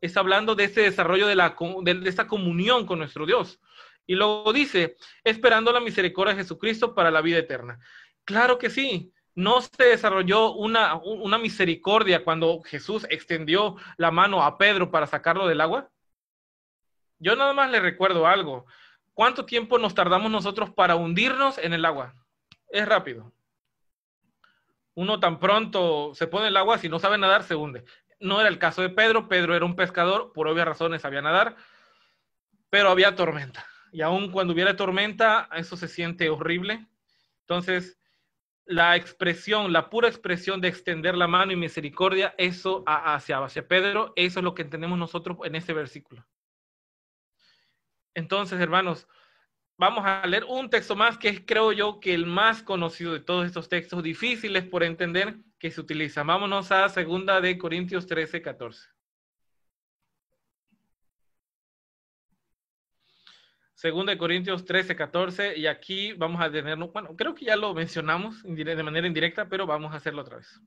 [0.00, 3.60] está hablando de ese desarrollo de, esta comunión con nuestro Dios.
[4.06, 7.78] Y luego dice, esperando la misericordia de Jesucristo para la vida eterna.
[8.24, 14.56] Claro que sí, no se desarrolló una, una misericordia cuando Jesús extendió la mano a
[14.56, 15.90] Pedro para sacarlo del agua.
[17.18, 18.66] Yo nada más le recuerdo algo.
[19.12, 22.14] ¿Cuánto tiempo nos tardamos nosotros para hundirnos en el agua?
[22.68, 23.35] Es rápido
[24.96, 27.84] uno tan pronto se pone el agua, si no sabe nadar, se hunde.
[28.18, 31.54] No era el caso de Pedro, Pedro era un pescador, por obvias razones sabía nadar,
[32.70, 33.66] pero había tormenta.
[33.92, 36.86] Y aun cuando hubiera tormenta, eso se siente horrible.
[37.42, 38.00] Entonces,
[38.64, 44.14] la expresión, la pura expresión de extender la mano y misericordia, eso hacia, hacia Pedro,
[44.16, 46.26] eso es lo que entendemos nosotros en este versículo.
[48.14, 49.06] Entonces, hermanos,
[49.78, 53.20] vamos a leer un texto más que es, creo yo, que el más conocido de
[53.20, 56.22] todos estos textos difíciles por entender que se utiliza.
[56.22, 58.88] Vámonos a segunda de Corintios 13, 14.
[63.74, 67.74] Segunda de Corintios 13, 14, y aquí vamos a tener, bueno, creo que ya lo
[67.74, 70.60] mencionamos de manera indirecta, pero vamos a hacerlo otra vez.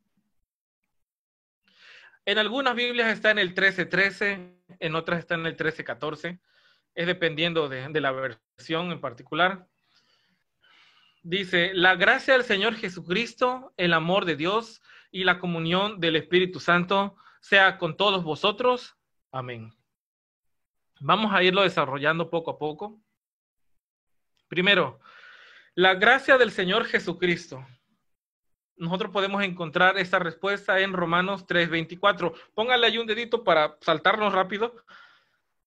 [2.25, 6.39] En algunas Biblias está en el 13, 13, en otras está en el 13, 14
[6.99, 9.65] es dependiendo de, la versión en particular.
[11.23, 16.59] Dice, la gracia del Señor Jesucristo, el amor de Dios y la comunión del Espíritu
[16.59, 18.97] Santo sea con todos vosotros.
[19.31, 19.73] Amén.
[20.99, 22.99] Vamos a irlo desarrollando poco a poco.
[24.49, 24.99] Primero,
[25.75, 27.65] la gracia del Señor Jesucristo.
[28.75, 32.33] Nosotros podemos encontrar esta respuesta en Romanos 3:24.
[32.53, 34.75] Póngale ahí un dedito para saltarnos rápido.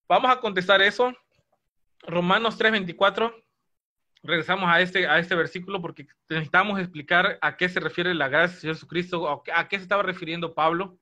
[0.07, 1.15] Vamos a contestar eso.
[2.03, 3.35] Romanos 3:24.
[4.25, 8.69] Regresamos a este, a este versículo porque necesitamos explicar a qué se refiere la gracia
[8.69, 10.99] de Jesucristo, a qué se estaba refiriendo Pablo.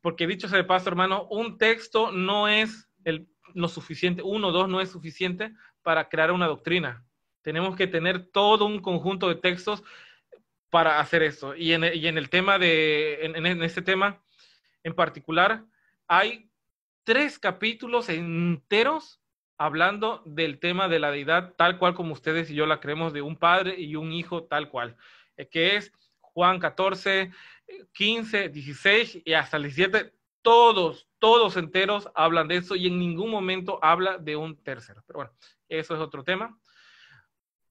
[0.00, 4.52] Porque dicho sea de paso, hermano, un texto no es el, lo suficiente, uno o
[4.52, 7.04] dos no es suficiente para crear una doctrina.
[7.42, 9.84] Tenemos que tener todo un conjunto de textos
[10.70, 11.54] para hacer eso.
[11.54, 14.20] Y en, y el tema de, en este tema
[14.82, 15.64] en particular,
[16.08, 16.50] hay
[17.04, 19.21] tres capítulos enteros
[19.64, 23.22] hablando del tema de la deidad tal cual como ustedes y yo la creemos, de
[23.22, 24.96] un padre y un hijo tal cual,
[25.36, 27.30] eh, que es Juan 14,
[27.92, 33.30] 15, 16 y hasta el 17, todos, todos enteros hablan de eso y en ningún
[33.30, 35.04] momento habla de un tercero.
[35.06, 35.32] Pero bueno,
[35.68, 36.58] eso es otro tema.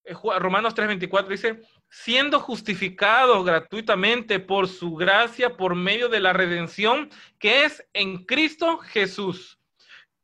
[0.05, 7.09] Eh, Romanos 3:24 dice, siendo justificados gratuitamente por su gracia, por medio de la redención
[7.37, 9.57] que es en Cristo Jesús.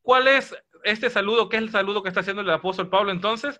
[0.01, 1.49] ¿Cuál es este saludo?
[1.49, 3.59] ¿Qué es el saludo que está haciendo el apóstol Pablo entonces?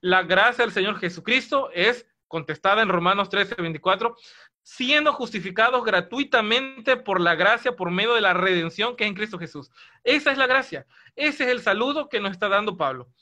[0.00, 4.16] La gracia del Señor Jesucristo es contestada en Romanos 13:24,
[4.62, 9.38] siendo justificados gratuitamente por la gracia, por medio de la redención que es en Cristo
[9.38, 9.70] Jesús.
[10.04, 10.86] Esa es la gracia.
[11.16, 13.12] Ese es el saludo que nos está dando Pablo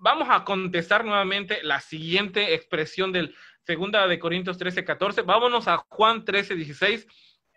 [0.00, 3.34] vamos a contestar nuevamente la siguiente expresión del
[3.64, 5.22] segunda de Corintios 13, 14.
[5.22, 7.06] Vámonos a Juan 13, 16.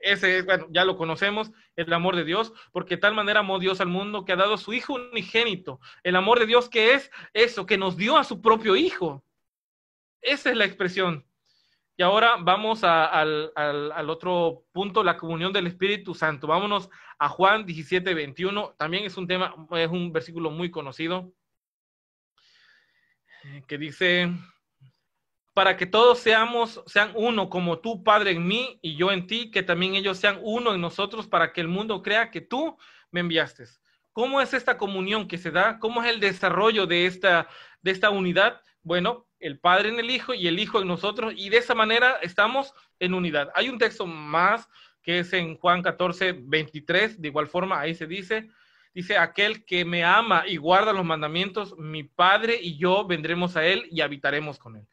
[0.03, 3.79] Ese, bueno, ya lo conocemos, el amor de Dios, porque de tal manera amó Dios
[3.81, 5.79] al mundo que ha dado a su Hijo unigénito.
[6.03, 9.23] El amor de Dios que es eso, que nos dio a su propio Hijo.
[10.21, 11.25] Esa es la expresión.
[11.95, 16.47] Y ahora vamos al, al, otro punto, la comunión del Espíritu Santo.
[16.47, 16.89] Vámonos
[17.19, 18.75] a Juan 17, 21.
[18.77, 21.31] También es un tema, es un versículo muy conocido
[23.67, 24.31] que dice,
[25.53, 29.51] para que todos seamos, sean uno, como tú, Padre, en mí y yo en ti,
[29.51, 32.77] que también ellos sean uno en nosotros, para que el mundo crea que tú
[33.11, 33.65] me enviaste.
[34.11, 35.79] ¿Cómo es esta comunión que se da?
[35.79, 37.47] ¿Cómo es el desarrollo de esta,
[37.81, 38.61] de esta unidad?
[38.81, 42.17] Bueno, el Padre en el Hijo y el Hijo en nosotros, y de esa manera
[42.21, 43.49] estamos en unidad.
[43.55, 44.67] Hay un texto más
[45.03, 48.49] que es en Juan 14, 23, de igual forma, ahí se dice,
[48.93, 53.65] dice, aquel que me ama y guarda los mandamientos, mi Padre y yo vendremos a
[53.65, 54.87] él y habitaremos con él.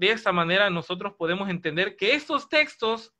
[0.00, 3.12] De esta manera nosotros podemos entender que estos textos,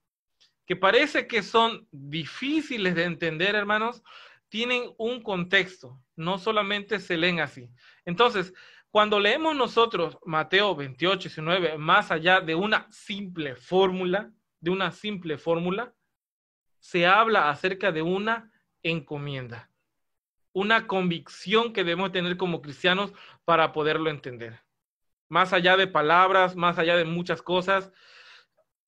[0.64, 4.02] que parece que son difíciles de entender, hermanos,
[4.48, 7.68] tienen un contexto, no solamente se leen así.
[8.06, 8.54] Entonces,
[8.90, 15.36] cuando leemos nosotros Mateo 28, 19, más allá de una simple fórmula, de una simple
[15.36, 15.92] fórmula,
[16.78, 18.50] se habla acerca de una
[18.82, 19.70] encomienda,
[20.54, 23.12] una convicción que debemos tener como cristianos
[23.44, 24.60] para poderlo entender.
[25.30, 27.90] Más allá de palabras, más allá de muchas cosas,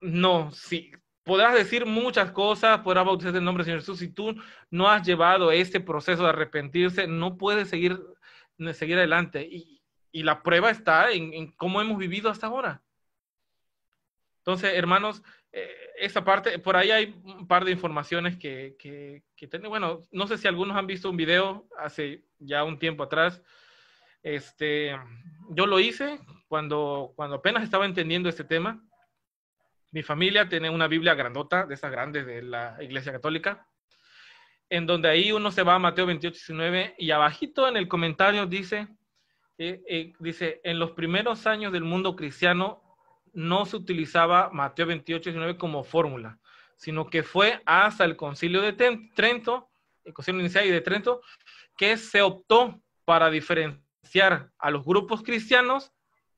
[0.03, 4.34] no, sí, podrás decir muchas cosas, podrás bautizar el nombre del Señor Jesús, si tú
[4.70, 8.01] no has llevado este proceso de arrepentirse, no puedes seguir,
[8.74, 9.49] seguir adelante.
[9.51, 9.80] Y,
[10.14, 12.82] la prueba está en, cómo hemos vivido hasta ahora.
[14.38, 15.22] Entonces, hermanos,
[15.53, 20.26] eh, esa parte, por ahí hay un par de informaciones que, que, que bueno, no
[20.26, 23.43] sé si algunos han visto un video hace ya un tiempo atrás.
[24.22, 24.96] Este,
[25.50, 28.82] yo lo hice cuando, cuando apenas estaba entendiendo este tema.
[29.90, 33.66] Mi familia tiene una Biblia grandota, de esas grandes de la Iglesia Católica,
[34.70, 38.46] en donde ahí uno se va a Mateo 28, 19 y abajito en el comentario
[38.46, 38.88] dice,
[39.58, 42.82] eh, eh, dice, en los primeros años del mundo cristiano
[43.34, 46.38] no se utilizaba Mateo 28, 19 como fórmula,
[46.76, 48.72] sino que fue hasta el concilio de
[49.14, 49.68] Trento,
[50.04, 51.20] el concilio inicial y de Trento,
[51.76, 53.82] que se optó para diferenciar
[54.20, 55.92] a los grupos cristianos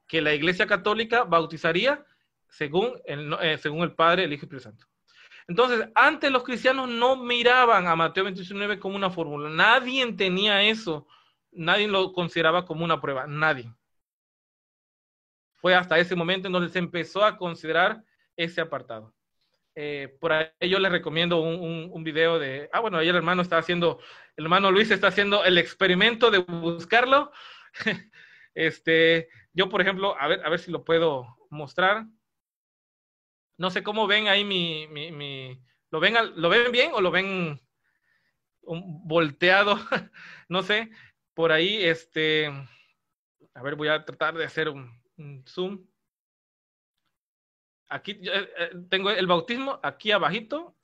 [0.07, 2.05] que la Iglesia Católica bautizaría
[2.49, 4.87] según el, eh, según el Padre, el Hijo y el Santo.
[5.47, 9.51] Entonces, antes los cristianos no miraban a Mateo 29 como una fórmula.
[9.51, 11.07] Nadie tenía eso.
[11.53, 13.27] Nadie lo consideraba como una prueba.
[13.27, 13.71] Nadie.
[15.57, 18.03] Fue hasta ese momento en donde se empezó a considerar
[18.37, 19.13] ese apartado.
[19.75, 23.43] Eh, por ahí yo les recomiendo un, un, video de, ah, bueno, ahí el hermano
[23.43, 23.99] está haciendo,
[24.37, 27.33] el hermano Luis está haciendo el experimento de buscarlo.
[28.55, 32.07] este, yo, por ejemplo, a ver, a ver si lo puedo mostrar.
[33.57, 37.61] No sé cómo ven ahí mi, mi, ¿lo, ven, ¿lo ven bien o lo ven
[38.63, 39.79] volteado?
[40.49, 40.91] no sé,
[41.35, 42.47] por ahí, este,
[43.55, 44.93] a ver, voy a tratar de hacer un,
[45.47, 45.87] zoom.
[47.89, 50.77] Aquí eh, eh, tengo el bautismo, aquí abajito,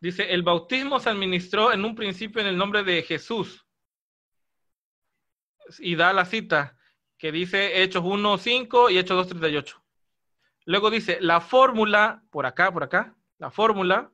[0.00, 3.67] dice, el bautismo se administró en un principio en el nombre de Jesús.
[5.78, 6.76] Y da la cita
[7.18, 9.74] que dice Hechos 1.5 y Hechos 2.38.
[10.64, 14.10] Luego dice, la fórmula, por acá, por acá, la fórmula,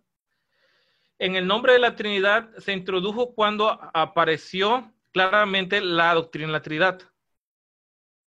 [1.19, 6.63] en el nombre de la Trinidad se introdujo cuando apareció claramente la doctrina de la
[6.63, 7.03] Trinidad.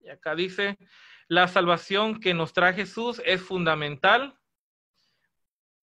[0.00, 0.78] Y acá dice,
[1.28, 4.38] la salvación que nos trae Jesús es fundamental,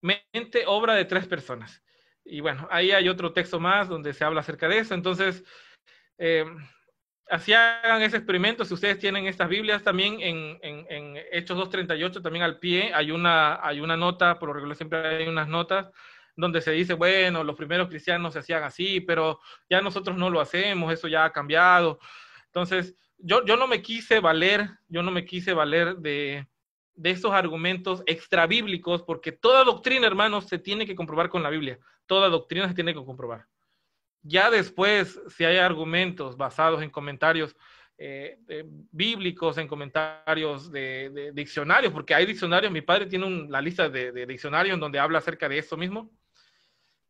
[0.01, 1.83] mente, obra de tres personas.
[2.23, 4.93] Y bueno, ahí hay otro texto más donde se habla acerca de eso.
[4.93, 5.43] Entonces,
[6.17, 6.45] eh,
[7.29, 12.21] así hagan ese experimento, si ustedes tienen estas Biblias, también en, en, en Hechos 2.38,
[12.21, 15.89] también al pie, hay una, hay una nota, por lo regular siempre hay unas notas,
[16.35, 20.41] donde se dice, bueno, los primeros cristianos se hacían así, pero ya nosotros no lo
[20.41, 21.99] hacemos, eso ya ha cambiado.
[22.47, 26.47] Entonces, yo, yo no me quise valer, yo no me quise valer de,
[26.95, 31.49] de estos argumentos extra bíblicos, porque toda doctrina, hermanos, se tiene que comprobar con la
[31.49, 31.79] Biblia.
[32.05, 33.47] Toda doctrina se tiene que comprobar.
[34.23, 37.55] Ya después, si hay argumentos basados en comentarios
[37.97, 38.37] eh,
[38.91, 44.25] bíblicos, en comentarios de, diccionarios, porque hay diccionarios, mi padre tiene una la lista de,
[44.25, 46.09] diccionarios donde habla acerca de eso mismo,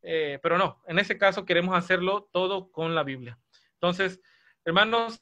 [0.02, 3.40] eh, pero no, en ese caso queremos hacerlo todo con la Biblia.
[3.76, 4.20] Entonces,
[4.66, 5.18] hermanos,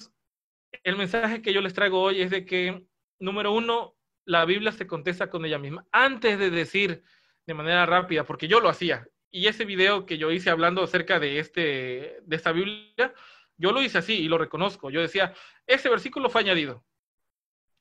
[0.83, 2.85] el mensaje que yo les traigo hoy es de que,
[3.19, 5.85] número uno, la Biblia se contesta con ella misma.
[5.91, 7.03] Antes de decir
[7.45, 11.19] de manera rápida, porque yo lo hacía, y ese video que yo hice hablando acerca
[11.19, 13.13] de, este, de esta Biblia,
[13.57, 14.89] yo lo hice así y lo reconozco.
[14.89, 15.33] Yo decía,
[15.65, 16.83] ese versículo fue añadido.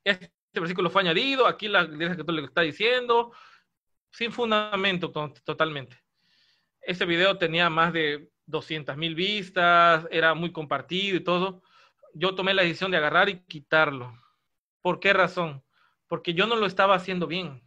[0.03, 3.33] Este versículo fue añadido, aquí la iglesia católica está diciendo,
[4.11, 6.01] sin fundamento totalmente.
[6.81, 11.61] Ese video tenía más de 200 mil vistas, era muy compartido y todo.
[12.13, 14.17] Yo tomé la decisión de agarrar y quitarlo.
[14.81, 15.63] ¿Por qué razón?
[16.07, 17.61] Porque yo no lo estaba haciendo bien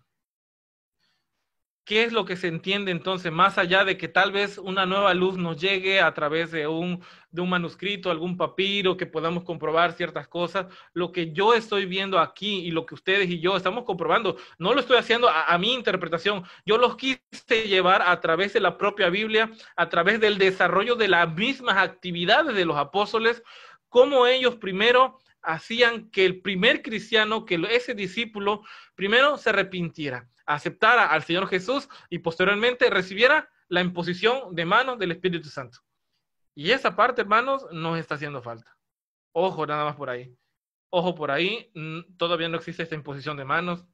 [1.85, 5.13] ¿Qué es lo que se entiende entonces, más allá de que tal vez una nueva
[5.13, 9.93] luz nos llegue a través de un, de un manuscrito, algún papiro, que podamos comprobar
[9.93, 10.67] ciertas cosas?
[10.95, 14.73] Lo que yo estoy viendo aquí y lo que ustedes y yo estamos comprobando, no
[14.73, 17.21] lo estoy haciendo a, mi interpretación, yo los quise
[17.69, 22.57] llevar a través de la propia Biblia, a través del desarrollo de las mismas actividades
[22.57, 23.43] de los apóstoles,
[23.91, 28.63] cómo ellos primero hacían que el primer cristiano, que ese discípulo,
[28.95, 35.13] primero se arrepintiera aceptara al Señor Jesús y posteriormente recibiera la imposición de manos del
[35.13, 35.79] Espíritu Santo.
[36.55, 38.77] Y esa parte, hermanos, nos está haciendo falta.
[39.33, 40.37] Ojo, nada más por ahí.
[40.91, 41.73] Ojo por ahí,
[42.17, 43.85] todavía no existe esta imposición de manos.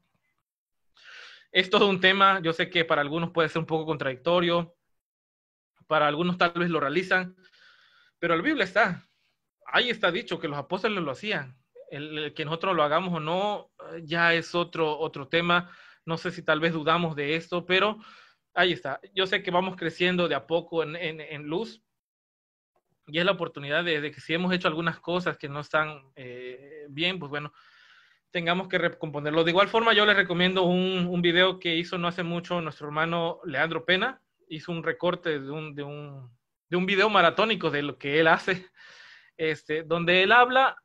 [1.51, 4.77] Es todo un tema, yo sé que para algunos puede ser un poco contradictorio,
[5.87, 7.35] para algunos tal vez lo realizan,
[8.19, 9.09] pero la Biblia está.
[9.73, 11.57] Ahí está dicho que los apóstoles lo hacían.
[11.91, 13.71] El, que nosotros lo hagamos o no,
[14.05, 15.71] ya es otro, otro tema
[16.11, 17.99] no sé si tal vez dudamos de esto, pero
[18.55, 19.01] ahí está.
[19.15, 21.83] Yo sé que vamos creciendo de a poco en, luz
[23.07, 26.87] y es la oportunidad de, que si hemos hecho algunas cosas que no están eh,
[26.89, 27.53] bien, pues bueno,
[28.31, 29.45] tengamos que recomponerlo.
[29.45, 32.87] De igual forma, yo les recomiendo un, un, video que hizo no hace mucho nuestro
[32.87, 34.21] hermano Leandro Pena.
[34.49, 36.37] Hizo un recorte de un, de un,
[36.69, 38.67] de un video maratónico de lo que él hace,
[39.41, 40.77] este, donde él habla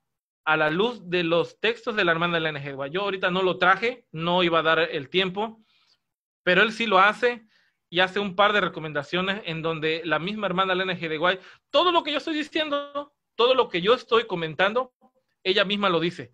[0.46, 2.90] a la luz de los textos de la hermana de la NG.
[2.90, 5.62] Yo ahorita no lo traje, no iba a dar el tiempo,
[6.42, 7.46] pero él sí lo hace
[7.90, 11.40] y hace un par de recomendaciones en donde la misma hermana Elena de Guay,
[11.70, 14.94] todo lo que yo estoy diciendo, todo lo que yo estoy comentando,
[15.44, 16.34] ella misma lo dice.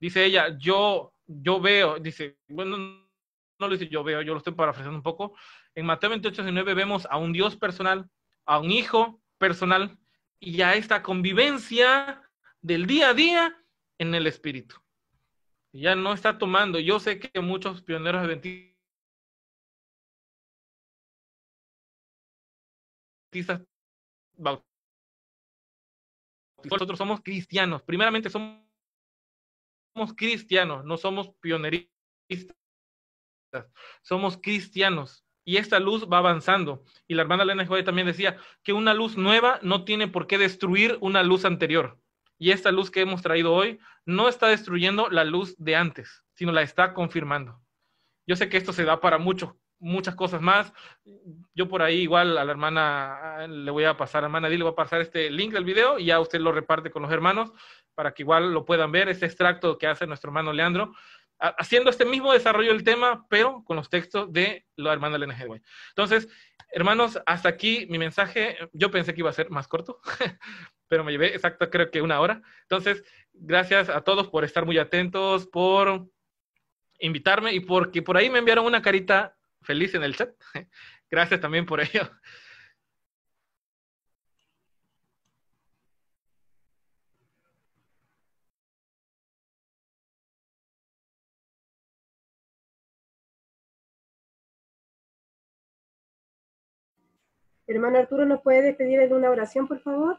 [0.00, 4.54] Dice ella, yo, yo veo, dice, bueno, no lo dice yo veo, yo lo estoy
[4.54, 5.36] parafraseando un poco.
[5.74, 8.08] En Mateo 28, 19 vemos a un Dios personal,
[8.46, 9.98] a un hijo personal
[10.40, 12.22] y a esta convivencia
[12.60, 13.64] del día a día
[13.98, 14.76] en el espíritu.
[15.72, 16.78] Ya no está tomando.
[16.78, 18.76] Yo sé que muchos pioneros adventistas
[26.64, 27.82] nosotros somos cristianos.
[27.82, 28.64] Primeramente somos
[30.16, 31.90] cristianos, no somos pioneristas.
[34.02, 35.25] Somos cristianos.
[35.46, 36.82] Y esta luz va avanzando.
[37.06, 40.38] Y la hermana Elena Joy también decía que una luz nueva no tiene por qué
[40.38, 41.98] destruir una luz anterior.
[42.36, 46.50] Y esta luz que hemos traído hoy no está destruyendo la luz de antes, sino
[46.50, 47.60] la está confirmando.
[48.26, 50.72] Yo sé que esto se da para mucho, muchas cosas más.
[51.54, 54.72] Yo por ahí igual a la hermana le voy a pasar, hermana Di, le voy
[54.72, 57.52] a pasar este link del video y ya usted lo reparte con los hermanos
[57.94, 60.92] para que igual lo puedan ver, este extracto que hace nuestro hermano Leandro,
[61.38, 65.60] haciendo este mismo desarrollo del tema, pero con los textos de la hermana Elena Hedway.
[65.90, 66.28] Entonces,
[66.70, 68.56] hermanos, hasta aquí mi mensaje.
[68.72, 70.00] Yo pensé que iba a ser más corto,
[70.88, 72.42] pero me llevé exacto, creo que una hora.
[72.62, 76.08] Entonces, gracias a todos por estar muy atentos, por
[76.98, 80.30] invitarme y porque por ahí me enviaron una carita feliz en el chat.
[81.10, 82.10] Gracias también por ello.
[97.66, 100.18] Hermano Arturo, ¿nos puede despedir de una oración, por favor?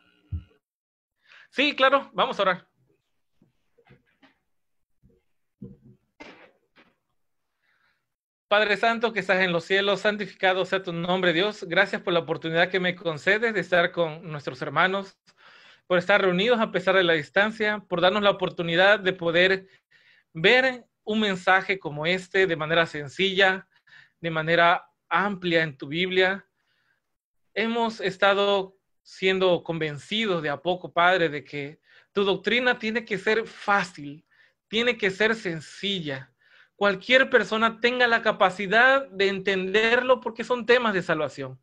[1.49, 2.67] Sí, claro, vamos a orar.
[8.47, 11.65] Padre Santo que estás en los cielos, santificado sea tu nombre, Dios.
[11.65, 15.17] Gracias por la oportunidad que me concedes de estar con nuestros hermanos,
[15.85, 19.67] por estar reunidos a pesar de la distancia, por darnos la oportunidad de poder
[20.33, 23.67] ver un mensaje como este de manera sencilla,
[24.21, 26.46] de manera amplia en tu Biblia.
[27.57, 31.79] Hemos estado siendo convencidos de a poco, Padre, de que
[32.13, 34.23] tu doctrina tiene que ser fácil,
[34.67, 36.31] tiene que ser sencilla.
[36.75, 41.59] Cualquier persona tenga la capacidad de entenderlo porque son temas de salvación.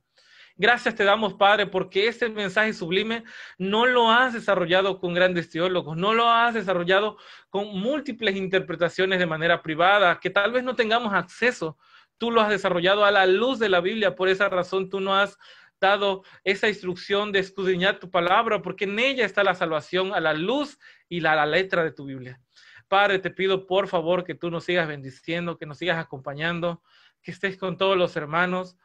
[0.57, 3.23] Gracias te damos, Padre, porque este mensaje sublime
[3.57, 7.19] no lo has desarrollado con grandes teólogos, no lo has desarrollado
[7.51, 11.79] con múltiples interpretaciones de manera privada, que tal vez no tengamos acceso.
[12.19, 15.17] Tú lo has desarrollado a la luz de la Biblia, por esa razón tú no
[15.17, 15.39] has
[15.85, 20.33] dado esa instrucción de escudriñar tu palabra, porque en ella está la salvación a la
[20.33, 20.79] luz
[21.09, 22.41] y a la letra de tu Biblia.
[22.89, 26.83] Padre, te pido por favor que tú nos sigas bendiciendo, que nos sigas acompañando,
[27.23, 28.77] que estés con todos los hermanos.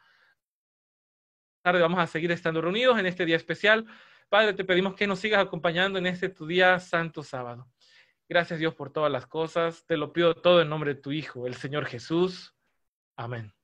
[1.62, 3.86] Tarde vamos a seguir estando reunidos en este día especial.
[4.28, 7.68] Padre, te pedimos que nos sigas acompañando en este tu día santo sábado.
[8.28, 9.84] Gracias Dios por todas las cosas.
[9.86, 12.54] Te lo pido todo en nombre de tu Hijo, el Señor Jesús.
[13.16, 13.59] Amén.